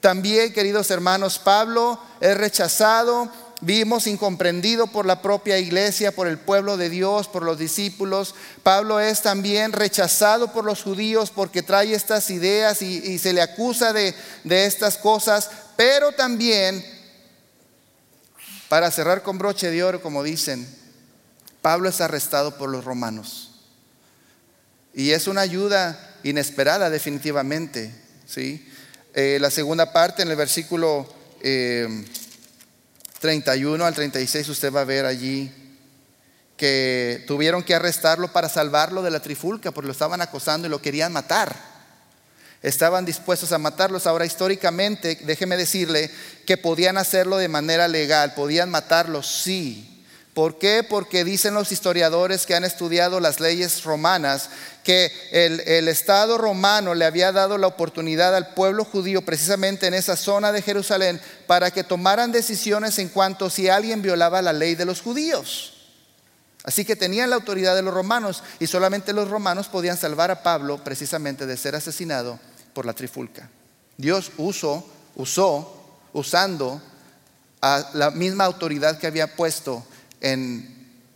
También, 0.00 0.52
queridos 0.52 0.90
hermanos, 0.90 1.38
Pablo 1.38 1.98
es 2.20 2.36
rechazado 2.36 3.32
vimos 3.64 4.06
incomprendido 4.06 4.86
por 4.86 5.06
la 5.06 5.22
propia 5.22 5.58
iglesia, 5.58 6.12
por 6.12 6.26
el 6.26 6.38
pueblo 6.38 6.76
de 6.76 6.90
Dios, 6.90 7.28
por 7.28 7.42
los 7.42 7.58
discípulos. 7.58 8.34
Pablo 8.62 9.00
es 9.00 9.22
también 9.22 9.72
rechazado 9.72 10.52
por 10.52 10.64
los 10.64 10.82
judíos 10.82 11.30
porque 11.30 11.62
trae 11.62 11.94
estas 11.94 12.30
ideas 12.30 12.82
y, 12.82 13.18
se 13.18 13.32
le 13.32 13.42
acusa 13.42 13.92
de, 13.92 14.14
de 14.44 14.66
estas 14.66 14.98
cosas, 14.98 15.50
pero 15.76 16.12
también, 16.12 16.84
para 18.68 18.90
cerrar 18.90 19.22
con 19.22 19.38
broche 19.38 19.70
de 19.70 19.82
oro, 19.82 20.02
como 20.02 20.22
dicen, 20.22 20.68
Pablo 21.62 21.88
es 21.88 22.00
arrestado 22.00 22.58
por 22.58 22.68
los 22.68 22.84
romanos. 22.84 23.52
Y 24.92 25.10
es 25.10 25.26
una 25.26 25.40
ayuda 25.40 26.18
inesperada 26.22 26.90
definitivamente. 26.90 27.94
¿sí? 28.26 28.68
Eh, 29.14 29.38
la 29.40 29.50
segunda 29.50 29.92
parte 29.92 30.22
en 30.22 30.30
el 30.30 30.36
versículo 30.36 31.06
eh, 31.40 32.04
31 33.24 33.82
al 33.86 33.94
36 33.94 34.50
usted 34.50 34.70
va 34.70 34.82
a 34.82 34.84
ver 34.84 35.06
allí 35.06 35.50
que 36.58 37.24
tuvieron 37.26 37.62
que 37.62 37.74
arrestarlo 37.74 38.30
para 38.30 38.50
salvarlo 38.50 39.00
de 39.00 39.10
la 39.10 39.20
trifulca 39.20 39.70
porque 39.70 39.86
lo 39.86 39.92
estaban 39.92 40.20
acosando 40.20 40.66
y 40.66 40.70
lo 40.70 40.82
querían 40.82 41.10
matar. 41.10 41.56
estaban 42.60 43.06
dispuestos 43.06 43.50
a 43.52 43.58
matarlos. 43.58 44.06
Ahora, 44.06 44.26
históricamente, 44.26 45.18
déjeme 45.22 45.56
decirle 45.56 46.10
que 46.44 46.58
podían 46.58 46.98
hacerlo 46.98 47.38
de 47.38 47.48
manera 47.48 47.88
legal, 47.88 48.34
podían 48.34 48.68
matarlos, 48.68 49.26
sí. 49.26 49.93
¿Por 50.34 50.58
qué? 50.58 50.82
Porque 50.82 51.22
dicen 51.22 51.54
los 51.54 51.70
historiadores 51.70 52.44
que 52.44 52.56
han 52.56 52.64
estudiado 52.64 53.20
las 53.20 53.38
leyes 53.38 53.84
romanas 53.84 54.50
que 54.82 55.12
el, 55.30 55.60
el, 55.60 55.86
Estado 55.86 56.38
romano 56.38 56.94
le 56.94 57.04
había 57.04 57.30
dado 57.30 57.56
la 57.56 57.68
oportunidad 57.68 58.34
al 58.34 58.52
pueblo 58.52 58.84
judío 58.84 59.22
precisamente 59.22 59.86
en 59.86 59.94
esa 59.94 60.16
zona 60.16 60.50
de 60.50 60.60
Jerusalén 60.60 61.20
para 61.46 61.70
que 61.70 61.84
tomaran 61.84 62.32
decisiones 62.32 62.98
en 62.98 63.10
cuanto 63.10 63.48
si 63.48 63.68
alguien 63.68 64.02
violaba 64.02 64.42
la 64.42 64.52
ley 64.52 64.74
de 64.74 64.84
los 64.84 65.00
judíos. 65.00 65.74
Así 66.64 66.84
que 66.84 66.96
tenían 66.96 67.30
la 67.30 67.36
autoridad 67.36 67.76
de 67.76 67.82
los 67.82 67.94
romanos 67.94 68.42
y 68.58 68.66
solamente 68.66 69.12
los 69.12 69.28
romanos 69.28 69.68
podían 69.68 69.96
salvar 69.96 70.32
a 70.32 70.42
Pablo 70.42 70.82
precisamente 70.82 71.46
de 71.46 71.56
ser 71.56 71.76
asesinado 71.76 72.40
por 72.72 72.86
la 72.86 72.94
trifulca. 72.94 73.48
Dios 73.96 74.32
usó, 74.38 74.84
usó, 75.14 75.80
usando 76.12 76.82
a 77.60 77.90
la 77.92 78.10
misma 78.10 78.44
autoridad 78.44 78.98
que 78.98 79.06
había 79.06 79.36
puesto 79.36 79.86
en, 80.24 80.66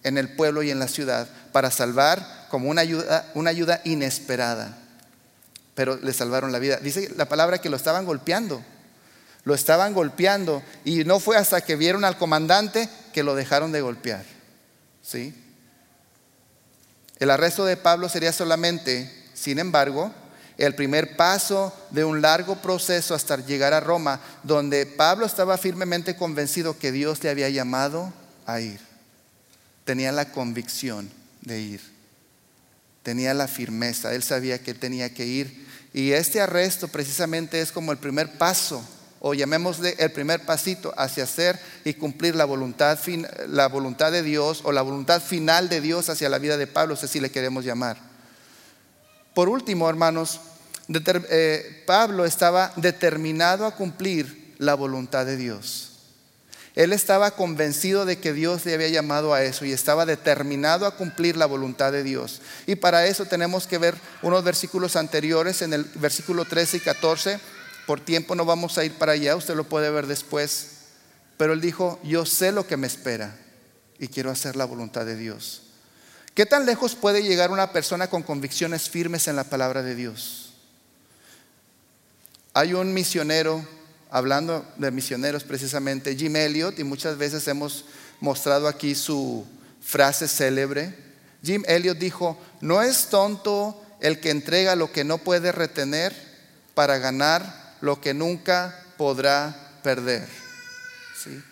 el 0.03 0.29
pueblo 0.37 0.63
y 0.63 0.71
en 0.71 0.79
la 0.79 0.89
ciudad 0.89 1.29
para 1.53 1.71
salvar 1.71 2.47
como 2.51 2.71
una 2.71 2.83
ayuda, 2.83 3.31
una 3.35 3.51
ayuda 3.51 3.81
inesperada. 3.85 4.77
Pero 5.75 5.97
le 5.97 6.13
salvaron 6.13 6.53
la 6.53 6.59
vida. 6.59 6.77
Dice 6.77 7.11
la 7.17 7.29
palabra 7.29 7.59
que 7.59 7.71
lo 7.71 7.77
estaban 7.77 8.05
golpeando. 8.05 8.63
Lo 9.45 9.55
estaban 9.55 9.95
golpeando 9.95 10.63
y 10.85 11.05
no 11.05 11.21
fue 11.21 11.37
hasta 11.37 11.61
que 11.61 11.77
vieron 11.77 12.05
al 12.05 12.19
comandante 12.19 12.89
que 13.13 13.23
lo 13.23 13.35
dejaron 13.35 13.73
de 13.73 13.81
golpear. 13.81 14.25
¿Sí? 15.03 15.35
El 17.19 17.31
arresto 17.31 17.65
de 17.65 17.77
Pablo 17.77 18.09
sería 18.09 18.33
solamente, 18.33 19.11
sin 19.35 19.59
embargo, 19.59 20.13
el 20.59 20.75
primer 20.75 21.17
paso 21.17 21.73
de 21.91 22.05
un 22.05 22.21
largo 22.21 22.57
proceso 22.57 23.15
hasta 23.15 23.37
llegar 23.37 23.73
a 23.73 23.81
Roma, 23.81 24.21
donde 24.43 24.85
Pablo 24.87 25.25
estaba 25.25 25.57
firmemente 25.57 26.17
convencido 26.17 26.79
que 26.79 26.93
Dios 26.93 27.23
le 27.23 27.31
había 27.31 27.49
llamado 27.49 28.13
a 28.45 28.61
ir. 28.61 28.88
Tenía 29.89 30.13
la 30.13 30.33
convicción 30.33 31.09
de 31.41 31.63
ir. 31.63 31.81
Tenía 33.03 33.33
la 33.33 33.49
firmeza, 33.49 34.13
él 34.13 34.23
sabía 34.23 34.63
que 34.63 34.75
tenía 34.75 35.15
que 35.15 35.25
ir. 35.25 35.67
Y 35.95 36.13
este 36.13 36.43
arresto 36.43 36.89
precisamente 36.89 37.63
es 37.63 37.73
como 37.73 37.91
el 37.91 37.97
primer 37.97 38.37
paso, 38.37 38.87
o 39.19 39.33
llamémosle 39.33 39.97
el 39.99 40.13
primer 40.13 40.45
pasito 40.45 40.93
hacia 40.99 41.25
hacer 41.25 41.59
y 41.87 41.95
cumplir 41.95 42.37
la 42.37 42.45
voluntad, 42.45 42.99
la 43.47 43.67
voluntad 43.69 44.13
de 44.13 44.23
Dios 44.23 44.61
o 44.65 44.73
la 44.73 44.83
voluntad 44.83 45.23
final 45.23 45.71
de 45.71 45.81
Dios 45.81 46.11
hacia 46.11 46.29
la 46.29 46.39
vida 46.39 46.59
de 46.59 46.67
Pablo, 46.67 46.95
si 46.95 47.19
le 47.19 47.31
queremos 47.31 47.65
llamar. 47.65 47.97
Por 49.33 49.49
último, 49.49 49.89
hermanos, 49.89 50.39
eh, 50.91 51.83
Pablo 51.87 52.27
estaba 52.27 52.75
determinado 52.77 53.65
a 53.65 53.75
cumplir 53.75 54.55
la 54.59 54.75
voluntad 54.75 55.25
de 55.25 55.39
Dios. 55.39 55.98
Él 56.79 56.93
estaba 56.93 57.33
convencido 57.33 58.05
de 58.05 58.21
que 58.21 58.33
Dios 58.33 58.65
le 58.65 58.73
había 58.73 58.89
llamado 58.89 59.35
a 59.35 59.43
eso 59.43 59.65
y 59.65 59.73
estaba 59.73 60.07
determinado 60.07 60.87
a 60.87 60.95
cumplir 60.95 61.37
la 61.37 61.47
voluntad 61.47 61.91
de 61.91 62.05
Dios. 62.05 62.41
Y 62.69 62.77
para 62.77 63.05
eso 63.09 63.25
tenemos 63.25 63.67
que 63.67 63.79
ver 63.79 63.97
unos 64.23 64.45
versículos 64.45 64.95
anteriores, 64.95 65.61
en 65.63 65.73
el 65.73 65.83
versículo 65.97 66.45
13 66.45 66.77
y 66.77 66.81
14. 66.81 67.41
Por 67.85 67.99
tiempo 67.99 68.37
no 68.37 68.45
vamos 68.45 68.79
a 68.79 68.85
ir 68.85 68.93
para 68.93 69.11
allá, 69.11 69.35
usted 69.35 69.57
lo 69.57 69.65
puede 69.65 69.91
ver 69.91 70.07
después. 70.07 70.69
Pero 71.37 71.53
él 71.53 71.61
dijo, 71.61 71.99
yo 72.05 72.25
sé 72.25 72.53
lo 72.53 72.65
que 72.69 72.77
me 72.77 72.87
espera 72.87 73.37
y 73.99 74.07
quiero 74.07 74.31
hacer 74.31 74.55
la 74.55 74.65
voluntad 74.65 75.05
de 75.05 75.17
Dios. 75.17 75.63
¿Qué 76.33 76.47
tan 76.47 76.65
lejos 76.65 76.95
puede 76.95 77.25
llegar 77.25 77.51
una 77.51 77.73
persona 77.73 78.07
con 78.07 78.23
convicciones 78.23 78.89
firmes 78.89 79.27
en 79.27 79.35
la 79.35 79.43
palabra 79.43 79.83
de 79.83 79.97
Dios? 79.97 80.53
Hay 82.55 82.73
un 82.73 82.95
misionero, 82.95 83.67
hablando 84.11 84.65
de 84.77 84.91
misioneros 84.91 85.45
precisamente, 85.45 86.17
Jim 86.17 86.37
Elliot, 86.37 86.79
y 86.79 86.85
muchas 86.85 87.19
veces 87.19 87.47
hemos 87.49 87.85
mostrado 88.21 88.69
aquí 88.69 88.95
su 88.95 89.47
frase 89.81 90.29
célebre. 90.29 90.95
Jim 91.43 91.63
Elliot 91.67 91.99
dijo, 91.99 92.39
no 92.61 92.83
es 92.83 93.09
tonto 93.09 93.81
el 94.01 94.21
que 94.21 94.31
entrega 94.31 94.77
lo 94.77 94.93
que 94.93 95.05
no 95.05 95.19
puede 95.19 95.53
retener 95.53 96.15
para 96.75 96.99
ganar 96.99 97.77
lo 97.81 98.01
que 98.01 98.15
nunca 98.15 98.85
podrá 98.97 99.79
perder. 99.83 100.27
¿Sí? 101.23 101.43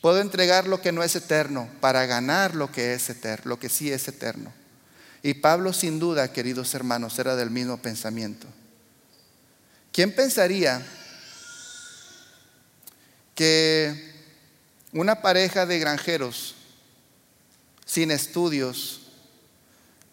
Puedo 0.00 0.20
entregar 0.20 0.68
lo 0.68 0.80
que 0.80 0.92
no 0.92 1.02
es 1.02 1.16
eterno 1.16 1.68
para 1.80 2.06
ganar 2.06 2.54
lo 2.54 2.70
que 2.70 2.94
es 2.94 3.10
eterno, 3.10 3.50
lo 3.50 3.58
que 3.58 3.68
sí 3.68 3.90
es 3.90 4.06
eterno. 4.06 4.52
Y 5.22 5.34
Pablo 5.34 5.72
sin 5.72 5.98
duda, 5.98 6.32
queridos 6.32 6.74
hermanos, 6.74 7.18
era 7.18 7.34
del 7.34 7.50
mismo 7.50 7.78
pensamiento. 7.78 8.46
¿Quién 9.90 10.14
pensaría 10.14 10.86
que 13.36 14.12
una 14.92 15.22
pareja 15.22 15.66
de 15.66 15.78
granjeros 15.78 16.56
sin 17.84 18.10
estudios, 18.10 19.02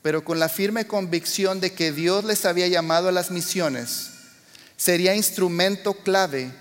pero 0.03 0.23
con 0.23 0.39
la 0.39 0.49
firme 0.49 0.85
convicción 0.85 1.59
de 1.59 1.73
que 1.73 1.91
Dios 1.91 2.25
les 2.25 2.45
había 2.45 2.67
llamado 2.67 3.07
a 3.09 3.13
las 3.13 3.31
misiones, 3.31 4.11
sería 4.77 5.15
instrumento 5.15 5.93
clave 5.93 6.51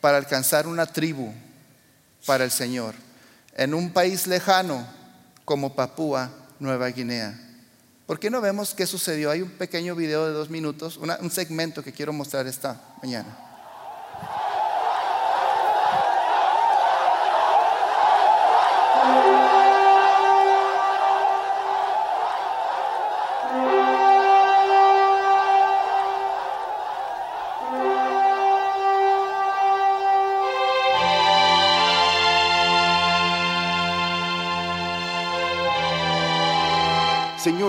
para 0.00 0.16
alcanzar 0.16 0.66
una 0.66 0.86
tribu 0.86 1.32
para 2.24 2.44
el 2.44 2.50
Señor 2.50 2.94
en 3.54 3.74
un 3.74 3.92
país 3.92 4.26
lejano 4.26 4.86
como 5.44 5.76
Papúa 5.76 6.30
Nueva 6.58 6.88
Guinea. 6.88 7.38
¿Por 8.06 8.18
qué 8.18 8.30
no 8.30 8.40
vemos 8.40 8.74
qué 8.74 8.86
sucedió? 8.86 9.30
Hay 9.30 9.42
un 9.42 9.50
pequeño 9.50 9.94
video 9.94 10.26
de 10.26 10.32
dos 10.32 10.48
minutos, 10.48 10.96
un 10.96 11.30
segmento 11.30 11.82
que 11.82 11.92
quiero 11.92 12.12
mostrar 12.12 12.46
esta 12.46 12.80
mañana. 13.02 13.45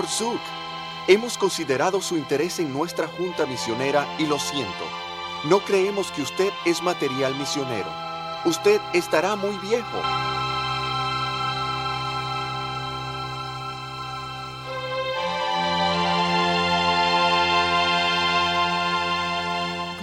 Zook, 0.08 0.40
hemos 1.06 1.36
considerado 1.36 2.00
su 2.00 2.16
interés 2.16 2.58
en 2.58 2.72
nuestra 2.72 3.06
junta 3.06 3.46
misionera 3.46 4.06
y 4.18 4.26
lo 4.26 4.38
siento. 4.38 4.84
No 5.44 5.60
creemos 5.60 6.10
que 6.10 6.22
usted 6.22 6.50
es 6.64 6.82
material 6.82 7.34
misionero. 7.36 7.88
Usted 8.44 8.80
estará 8.92 9.36
muy 9.36 9.56
viejo. 9.58 9.98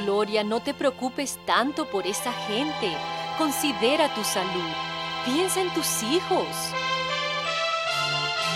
Gloria, 0.04 0.44
no 0.44 0.62
te 0.62 0.74
preocupes 0.74 1.40
tanto 1.46 1.90
por 1.90 2.06
esa 2.06 2.32
gente. 2.32 2.96
Considera 3.38 4.14
tu 4.14 4.24
salud. 4.24 4.72
Piensa 5.26 5.62
en 5.62 5.74
tus 5.74 6.04
hijos. 6.04 6.48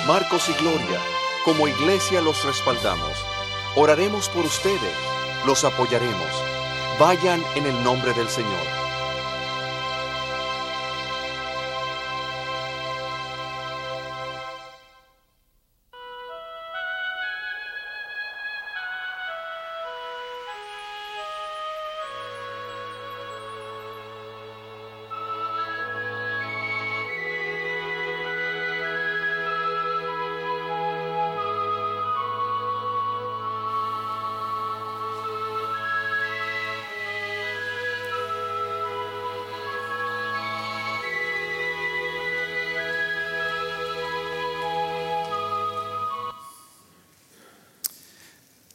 Marcos 0.07 0.47
y 0.49 0.53
Gloria, 0.53 0.99
como 1.45 1.67
iglesia 1.67 2.21
los 2.21 2.43
respaldamos. 2.43 3.25
Oraremos 3.75 4.29
por 4.29 4.45
ustedes, 4.45 4.95
los 5.45 5.63
apoyaremos. 5.63 6.31
Vayan 6.99 7.43
en 7.55 7.65
el 7.65 7.83
nombre 7.83 8.13
del 8.13 8.29
Señor. 8.29 8.78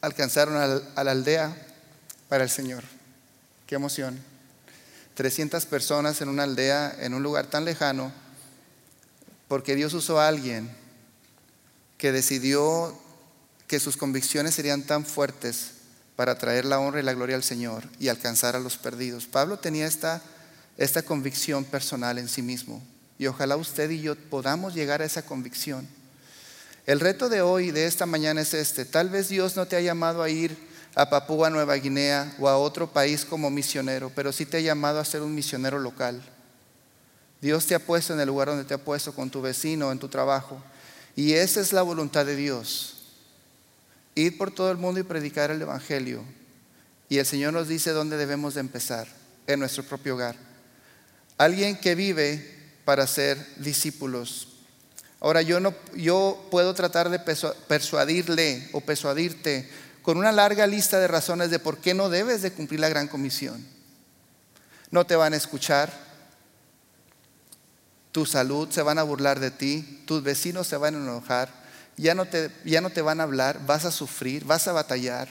Alcanzaron 0.05 0.55
a 0.95 1.03
la 1.03 1.11
aldea 1.11 1.55
para 2.29 2.43
el 2.43 2.49
Señor. 2.49 2.83
Qué 3.65 3.75
emoción. 3.75 4.19
300 5.15 5.65
personas 5.65 6.21
en 6.21 6.29
una 6.29 6.43
aldea, 6.43 6.95
en 6.99 7.13
un 7.13 7.23
lugar 7.23 7.47
tan 7.47 7.65
lejano, 7.65 8.11
porque 9.47 9.75
Dios 9.75 9.93
usó 9.93 10.19
a 10.19 10.27
alguien 10.27 10.69
que 11.97 12.11
decidió 12.11 12.97
que 13.67 13.79
sus 13.79 13.97
convicciones 13.97 14.53
serían 14.53 14.83
tan 14.83 15.05
fuertes 15.05 15.71
para 16.15 16.37
traer 16.37 16.65
la 16.65 16.79
honra 16.79 16.99
y 16.99 17.03
la 17.03 17.13
gloria 17.13 17.35
al 17.35 17.43
Señor 17.43 17.83
y 17.99 18.09
alcanzar 18.09 18.55
a 18.55 18.59
los 18.59 18.77
perdidos. 18.77 19.25
Pablo 19.25 19.57
tenía 19.57 19.87
esta, 19.87 20.21
esta 20.77 21.01
convicción 21.01 21.63
personal 21.65 22.17
en 22.17 22.29
sí 22.29 22.41
mismo 22.41 22.81
y 23.17 23.27
ojalá 23.27 23.55
usted 23.55 23.89
y 23.89 24.01
yo 24.01 24.15
podamos 24.15 24.75
llegar 24.75 25.01
a 25.01 25.05
esa 25.05 25.25
convicción. 25.25 25.87
El 26.85 26.99
reto 26.99 27.29
de 27.29 27.41
hoy, 27.41 27.71
de 27.71 27.87
esta 27.87 28.05
mañana, 28.05 28.41
es 28.41 28.53
este. 28.53 28.85
Tal 28.85 29.09
vez 29.09 29.29
Dios 29.29 29.55
no 29.55 29.65
te 29.65 29.75
ha 29.75 29.81
llamado 29.81 30.21
a 30.21 30.29
ir 30.29 30.55
a 30.93 31.09
Papúa 31.09 31.49
Nueva 31.49 31.75
Guinea 31.75 32.35
o 32.39 32.47
a 32.47 32.57
otro 32.57 32.91
país 32.91 33.25
como 33.25 33.49
misionero, 33.49 34.11
pero 34.13 34.31
sí 34.31 34.45
te 34.45 34.57
ha 34.57 34.61
llamado 34.61 34.99
a 34.99 35.05
ser 35.05 35.23
un 35.23 35.33
misionero 35.33 35.79
local. 35.79 36.21
Dios 37.41 37.65
te 37.65 37.73
ha 37.73 37.79
puesto 37.79 38.13
en 38.13 38.19
el 38.19 38.27
lugar 38.27 38.49
donde 38.49 38.65
te 38.65 38.75
ha 38.75 38.77
puesto 38.77 39.13
con 39.13 39.31
tu 39.31 39.41
vecino, 39.41 39.91
en 39.91 39.99
tu 39.99 40.09
trabajo. 40.09 40.63
Y 41.15 41.33
esa 41.33 41.59
es 41.59 41.73
la 41.73 41.81
voluntad 41.81 42.25
de 42.25 42.35
Dios. 42.35 42.93
Ir 44.13 44.37
por 44.37 44.51
todo 44.51 44.69
el 44.71 44.77
mundo 44.77 44.99
y 44.99 45.03
predicar 45.03 45.49
el 45.49 45.61
Evangelio. 45.61 46.23
Y 47.09 47.17
el 47.17 47.25
Señor 47.25 47.53
nos 47.53 47.67
dice 47.67 47.91
dónde 47.91 48.17
debemos 48.17 48.53
de 48.53 48.61
empezar, 48.61 49.07
en 49.47 49.59
nuestro 49.59 49.83
propio 49.83 50.15
hogar. 50.15 50.35
Alguien 51.37 51.77
que 51.77 51.95
vive 51.95 52.57
para 52.85 53.07
ser 53.07 53.43
discípulos. 53.57 54.54
Ahora 55.19 55.41
yo 55.41 55.59
no 55.59 55.73
yo 55.95 56.47
puedo 56.51 56.73
tratar 56.73 57.09
de 57.09 57.19
persuadirle 57.19 58.69
o 58.73 58.81
persuadirte 58.81 59.69
con 60.01 60.17
una 60.17 60.31
larga 60.31 60.67
lista 60.67 60.99
de 60.99 61.07
razones 61.07 61.49
de 61.49 61.59
por 61.59 61.79
qué 61.79 61.93
no 61.93 62.09
debes 62.09 62.41
de 62.41 62.51
cumplir 62.51 62.79
la 62.79 62.89
gran 62.89 63.07
comisión. 63.07 63.65
No 64.91 65.05
te 65.05 65.15
van 65.15 65.33
a 65.33 65.37
escuchar, 65.37 65.91
tu 68.11 68.25
salud 68.25 68.69
se 68.69 68.81
van 68.81 68.99
a 68.99 69.03
burlar 69.03 69.39
de 69.39 69.51
ti, 69.51 70.03
tus 70.05 70.21
vecinos 70.21 70.67
se 70.67 70.77
van 70.77 70.95
a 70.95 70.99
enojar, 70.99 71.49
ya 71.97 72.13
no 72.13 72.25
te, 72.25 72.51
ya 72.63 72.81
no 72.81 72.89
te 72.89 73.01
van 73.01 73.19
a 73.19 73.23
hablar, 73.23 73.65
vas 73.65 73.85
a 73.85 73.91
sufrir, 73.91 74.45
vas 74.45 74.67
a 74.67 74.73
batallar. 74.73 75.27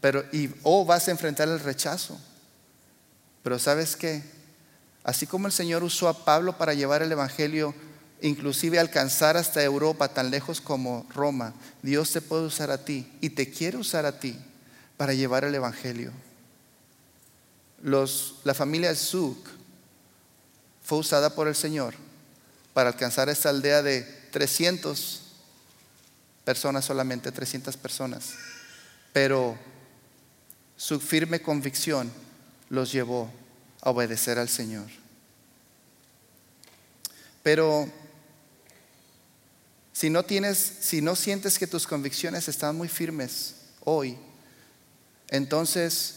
Pero, 0.00 0.24
y, 0.32 0.50
o 0.62 0.84
vas 0.84 1.08
a 1.08 1.10
enfrentar 1.10 1.48
el 1.48 1.60
rechazo. 1.60 2.20
Pero 3.42 3.58
¿sabes 3.58 3.96
qué? 3.96 4.22
Así 5.04 5.26
como 5.26 5.46
el 5.46 5.52
Señor 5.52 5.82
usó 5.82 6.08
a 6.08 6.24
Pablo 6.24 6.58
para 6.58 6.74
llevar 6.74 7.02
el 7.02 7.12
Evangelio 7.12 7.74
inclusive 8.22 8.78
alcanzar 8.78 9.36
hasta 9.36 9.62
Europa, 9.62 10.08
tan 10.08 10.30
lejos 10.30 10.60
como 10.60 11.06
Roma, 11.14 11.54
Dios 11.82 12.12
te 12.12 12.20
puede 12.20 12.44
usar 12.44 12.70
a 12.70 12.84
ti 12.84 13.10
y 13.20 13.30
te 13.30 13.50
quiere 13.50 13.78
usar 13.78 14.06
a 14.06 14.18
ti 14.18 14.36
para 14.96 15.14
llevar 15.14 15.44
el 15.44 15.54
Evangelio. 15.54 16.12
la 17.82 18.54
familia 18.54 18.94
Zuk 18.94 19.48
fue 20.82 20.98
usada 20.98 21.34
por 21.34 21.48
el 21.48 21.54
Señor 21.54 21.94
para 22.74 22.90
alcanzar 22.90 23.28
esta 23.28 23.48
aldea 23.48 23.82
de 23.82 24.02
300 24.30 25.22
personas 26.44 26.84
solamente, 26.84 27.32
300 27.32 27.76
personas. 27.76 28.34
Pero 29.12 29.56
su 30.76 31.00
firme 31.00 31.40
convicción 31.40 32.10
los 32.68 32.92
llevó 32.92 33.30
a 33.82 33.90
obedecer 33.90 34.38
al 34.38 34.48
Señor. 34.48 34.86
Pero 37.42 37.88
si 39.92 40.10
no 40.10 40.22
tienes, 40.24 40.58
si 40.58 41.00
no 41.00 41.16
sientes 41.16 41.58
que 41.58 41.66
tus 41.66 41.86
convicciones 41.86 42.48
están 42.48 42.76
muy 42.76 42.88
firmes 42.88 43.54
hoy, 43.84 44.16
entonces 45.28 46.14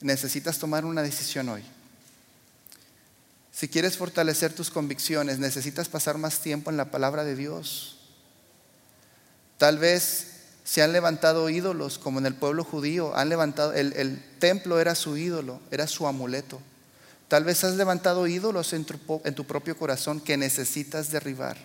necesitas 0.00 0.58
tomar 0.58 0.84
una 0.84 1.02
decisión 1.02 1.48
hoy. 1.48 1.62
Si 3.52 3.68
quieres 3.68 3.96
fortalecer 3.96 4.52
tus 4.52 4.70
convicciones, 4.70 5.38
necesitas 5.38 5.88
pasar 5.88 6.18
más 6.18 6.40
tiempo 6.40 6.70
en 6.70 6.76
la 6.76 6.90
palabra 6.90 7.24
de 7.24 7.36
Dios. 7.36 7.98
Tal 9.58 9.78
vez 9.78 10.28
se 10.64 10.82
han 10.82 10.92
levantado 10.92 11.50
ídolos, 11.50 11.98
como 11.98 12.20
en 12.20 12.26
el 12.26 12.34
pueblo 12.34 12.64
judío, 12.64 13.14
han 13.16 13.28
levantado, 13.28 13.72
el, 13.74 13.92
el 13.94 14.22
templo 14.38 14.80
era 14.80 14.94
su 14.94 15.16
ídolo, 15.16 15.60
era 15.70 15.86
su 15.86 16.06
amuleto. 16.06 16.60
Tal 17.30 17.44
vez 17.44 17.62
has 17.62 17.76
levantado 17.76 18.26
ídolos 18.26 18.72
en 18.72 18.84
tu, 18.84 19.44
propio 19.46 19.76
corazón 19.78 20.18
que 20.20 20.36
necesitas 20.36 21.12
derribar. 21.12 21.56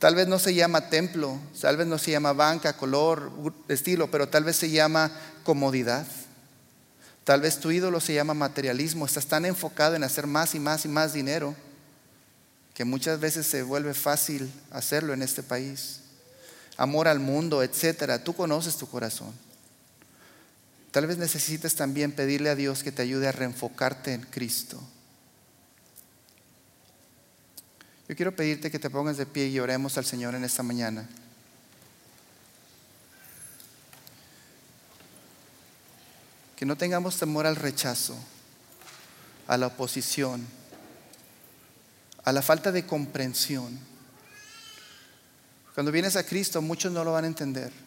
Tal 0.00 0.16
vez 0.16 0.26
no 0.26 0.40
se 0.40 0.54
llama 0.54 0.90
templo, 0.90 1.38
tal 1.60 1.76
vez 1.76 1.86
no 1.86 1.96
se 1.96 2.10
llama 2.10 2.32
banca, 2.32 2.76
color, 2.76 3.30
estilo, 3.68 4.10
pero 4.10 4.28
tal 4.28 4.42
vez 4.42 4.56
se 4.56 4.70
llama 4.70 5.12
comodidad. 5.44 6.04
Tal 7.22 7.40
vez 7.40 7.60
tu 7.60 7.70
ídolo 7.70 8.00
se 8.00 8.14
llama 8.14 8.34
materialismo, 8.34 9.06
estás 9.06 9.26
tan 9.26 9.44
enfocado 9.44 9.94
en 9.94 10.02
hacer 10.02 10.26
más 10.26 10.56
y 10.56 10.58
más 10.58 10.84
y 10.84 10.88
más 10.88 11.12
dinero 11.12 11.54
que 12.74 12.84
muchas 12.84 13.20
veces 13.20 13.46
se 13.46 13.62
vuelve 13.62 13.94
fácil 13.94 14.52
hacerlo 14.72 15.14
en 15.14 15.22
este 15.22 15.44
país. 15.44 16.00
Amor 16.76 17.06
al 17.06 17.20
mundo, 17.20 17.62
etcétera. 17.62 18.24
Tú 18.24 18.34
conoces 18.34 18.76
tu 18.76 18.88
corazón. 18.88 19.45
Tal 20.96 21.06
vez 21.06 21.18
necesites 21.18 21.74
también 21.74 22.10
pedirle 22.10 22.48
a 22.48 22.54
Dios 22.54 22.82
que 22.82 22.90
te 22.90 23.02
ayude 23.02 23.28
a 23.28 23.32
reenfocarte 23.32 24.14
en 24.14 24.22
Cristo. 24.22 24.82
Yo 28.08 28.16
quiero 28.16 28.34
pedirte 28.34 28.70
que 28.70 28.78
te 28.78 28.88
pongas 28.88 29.18
de 29.18 29.26
pie 29.26 29.48
y 29.48 29.60
oremos 29.60 29.98
al 29.98 30.06
Señor 30.06 30.34
en 30.34 30.42
esta 30.42 30.62
mañana. 30.62 31.06
Que 36.56 36.64
no 36.64 36.78
tengamos 36.78 37.18
temor 37.18 37.44
al 37.44 37.56
rechazo, 37.56 38.16
a 39.48 39.58
la 39.58 39.66
oposición, 39.66 40.46
a 42.24 42.32
la 42.32 42.40
falta 42.40 42.72
de 42.72 42.86
comprensión. 42.86 43.78
Cuando 45.74 45.92
vienes 45.92 46.16
a 46.16 46.24
Cristo 46.24 46.62
muchos 46.62 46.90
no 46.90 47.04
lo 47.04 47.12
van 47.12 47.24
a 47.24 47.26
entender. 47.26 47.85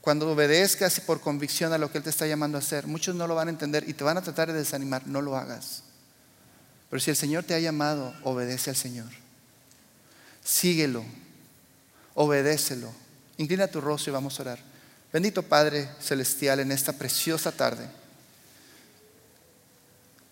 Cuando 0.00 0.30
obedezcas 0.30 0.98
por 1.00 1.20
convicción 1.20 1.72
a 1.72 1.78
lo 1.78 1.92
que 1.92 1.98
Él 1.98 2.04
te 2.04 2.10
está 2.10 2.26
llamando 2.26 2.56
a 2.56 2.60
hacer, 2.60 2.86
muchos 2.86 3.14
no 3.14 3.26
lo 3.26 3.34
van 3.34 3.48
a 3.48 3.50
entender 3.50 3.88
y 3.88 3.92
te 3.92 4.04
van 4.04 4.16
a 4.16 4.22
tratar 4.22 4.50
de 4.50 4.58
desanimar. 4.58 5.06
No 5.06 5.20
lo 5.20 5.36
hagas. 5.36 5.82
Pero 6.88 7.00
si 7.00 7.10
el 7.10 7.16
Señor 7.16 7.44
te 7.44 7.54
ha 7.54 7.60
llamado, 7.60 8.14
obedece 8.24 8.70
al 8.70 8.76
Señor. 8.76 9.08
Síguelo, 10.42 11.04
obedécelo. 12.14 12.90
Inclina 13.36 13.68
tu 13.68 13.80
rostro 13.80 14.10
y 14.10 14.14
vamos 14.14 14.38
a 14.38 14.42
orar. 14.42 14.58
Bendito 15.12 15.42
Padre 15.42 15.88
Celestial 16.00 16.60
en 16.60 16.72
esta 16.72 16.92
preciosa 16.92 17.52
tarde. 17.52 17.86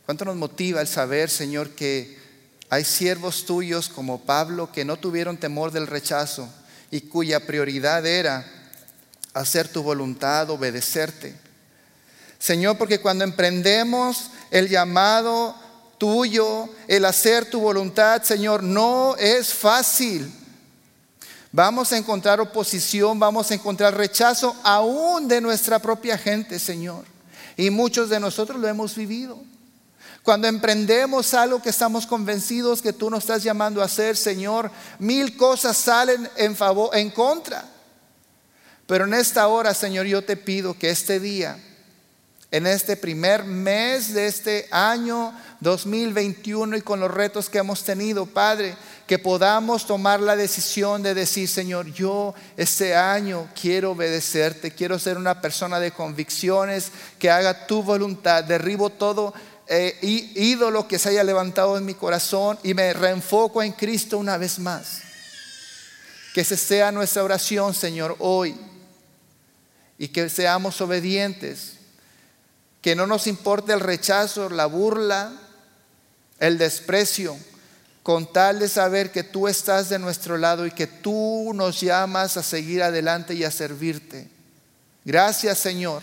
¿Cuánto 0.07 0.24
nos 0.24 0.37
motiva 0.37 0.81
el 0.81 0.88
saber, 0.88 1.28
Señor, 1.28 1.70
que 1.70 2.16
hay 2.70 2.85
siervos 2.85 3.44
tuyos 3.44 3.88
como 3.88 4.22
Pablo 4.22 4.72
que 4.72 4.85
no 4.85 4.96
tuvieron 4.96 5.37
temor 5.37 5.72
del 5.72 5.87
rechazo 5.87 6.48
y 6.90 7.02
cuya 7.02 7.46
prioridad 7.46 8.07
era 8.07 8.58
hacer 9.34 9.68
tu 9.68 9.82
voluntad, 9.82 10.50
obedecerte? 10.50 11.34
Señor, 12.38 12.78
porque 12.78 13.00
cuando 13.00 13.24
emprendemos 13.24 14.30
el 14.50 14.68
llamado 14.68 15.54
tuyo, 15.98 16.68
el 16.86 17.04
hacer 17.04 17.50
tu 17.50 17.60
voluntad, 17.60 18.22
Señor, 18.22 18.62
no 18.62 19.16
es 19.16 19.52
fácil. 19.52 20.32
Vamos 21.50 21.92
a 21.92 21.96
encontrar 21.96 22.40
oposición, 22.40 23.18
vamos 23.18 23.50
a 23.50 23.54
encontrar 23.54 23.96
rechazo 23.96 24.54
aún 24.62 25.26
de 25.26 25.40
nuestra 25.40 25.78
propia 25.78 26.16
gente, 26.16 26.58
Señor. 26.58 27.04
Y 27.56 27.70
muchos 27.70 28.08
de 28.08 28.20
nosotros 28.20 28.60
lo 28.60 28.68
hemos 28.68 28.94
vivido. 28.94 29.40
Cuando 30.22 30.46
emprendemos 30.46 31.32
algo 31.32 31.62
que 31.62 31.70
estamos 31.70 32.06
convencidos 32.06 32.82
que 32.82 32.92
tú 32.92 33.08
nos 33.08 33.20
estás 33.20 33.42
llamando 33.42 33.80
a 33.80 33.86
hacer, 33.86 34.16
Señor, 34.16 34.70
mil 34.98 35.36
cosas 35.36 35.76
salen 35.76 36.28
en 36.36 36.54
favor, 36.54 36.94
en 36.94 37.10
contra. 37.10 37.64
Pero 38.88 39.05
en 39.05 39.12
esta 39.12 39.46
hora, 39.48 39.74
Señor, 39.74 40.07
yo 40.07 40.24
te 40.24 40.35
pido 40.35 40.72
que 40.72 40.88
este 40.88 41.20
día, 41.20 41.62
en 42.51 42.66
este 42.66 42.96
primer 42.96 43.44
mes 43.44 44.14
de 44.14 44.27
este 44.27 44.66
año 44.70 45.38
2021 45.61 46.79
y 46.79 46.81
con 46.81 46.98
los 46.98 47.11
retos 47.11 47.51
que 47.51 47.59
hemos 47.59 47.85
tenido, 47.85 48.24
Padre, 48.24 48.74
que 49.07 49.18
podamos 49.18 49.87
tomar 49.87 50.20
la 50.20 50.37
decisión 50.37 51.03
de 51.03 51.12
decir, 51.12 51.50
Señor, 51.50 51.92
yo 51.92 52.35
este 52.56 52.96
año 52.96 53.46
quiero 53.60 53.90
obedecerte, 53.90 54.71
quiero 54.71 54.98
ser 54.98 55.19
una 55.19 55.42
persona 55.42 55.79
de 55.79 55.90
convicciones, 55.90 56.90
que 57.19 57.31
haga 57.31 57.67
tu 57.67 57.83
voluntad, 57.83 58.42
derribo 58.42 58.88
todo 58.88 59.35
eh, 59.67 59.98
ídolo 60.35 60.88
que 60.88 60.98
se 60.98 61.10
haya 61.10 61.25
levantado 61.25 61.77
en 61.77 61.85
mi 61.85 61.92
corazón 61.92 62.58
y 62.62 62.73
me 62.73 62.94
reenfoco 62.94 63.62
en 63.62 63.73
Cristo 63.73 64.17
una 64.17 64.38
vez 64.38 64.58
más. 64.58 65.02
Que 66.33 66.40
esa 66.40 66.56
sea 66.56 66.90
nuestra 66.90 67.23
oración, 67.23 67.75
Señor, 67.75 68.17
hoy. 68.19 68.58
Y 69.99 70.09
que 70.09 70.29
seamos 70.29 70.81
obedientes. 70.81 71.75
Que 72.81 72.94
no 72.94 73.07
nos 73.07 73.27
importe 73.27 73.73
el 73.73 73.81
rechazo, 73.81 74.49
la 74.49 74.67
burla, 74.67 75.33
el 76.38 76.57
desprecio, 76.59 77.37
con 78.03 78.33
tal 78.33 78.61
de 78.61 78.69
saber 78.69 79.13
que 79.13 79.25
tú 79.25 79.49
estás 79.49 79.88
de 79.88 79.99
nuestro 79.99 80.38
lado 80.38 80.67
y 80.67 80.71
que 80.71 80.87
tú 80.87 81.53
nos 81.55 81.81
llamas 81.81 82.37
a 82.37 82.42
seguir 82.42 82.83
adelante 82.83 83.35
y 83.35 83.44
a 83.44 83.51
servirte. 83.51 84.31
Gracias 85.05 85.59
Señor 85.59 86.03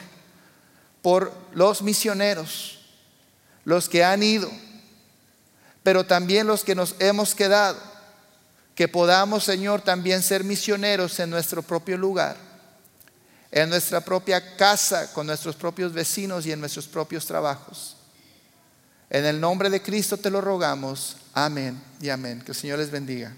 por 1.02 1.32
los 1.54 1.84
misioneros, 1.84 2.80
los 3.64 3.88
que 3.88 4.04
han 4.04 4.24
ido, 4.24 4.50
pero 5.84 6.04
también 6.04 6.48
los 6.48 6.64
que 6.64 6.74
nos 6.74 6.96
hemos 6.98 7.36
quedado, 7.36 7.80
que 8.74 8.88
podamos, 8.88 9.44
Señor, 9.44 9.82
también 9.82 10.24
ser 10.24 10.44
misioneros 10.44 11.20
en 11.20 11.30
nuestro 11.30 11.62
propio 11.62 11.96
lugar, 11.96 12.38
en 13.56 13.70
nuestra 13.70 14.02
propia 14.02 14.58
casa, 14.58 15.14
con 15.14 15.26
nuestros 15.26 15.56
propios 15.56 15.94
vecinos 15.94 16.46
y 16.46 16.52
en 16.52 16.60
nuestros 16.60 16.88
propios 16.88 17.26
trabajos. 17.26 17.96
En 19.10 19.24
el 19.26 19.40
nombre 19.40 19.70
de 19.70 19.82
Cristo 19.82 20.18
te 20.18 20.30
lo 20.30 20.42
rogamos. 20.42 21.16
Amén 21.34 21.82
y 22.02 22.10
amén. 22.10 22.42
Que 22.42 22.52
el 22.52 22.58
Señor 22.58 22.80
les 22.80 22.92
bendiga. 22.92 23.34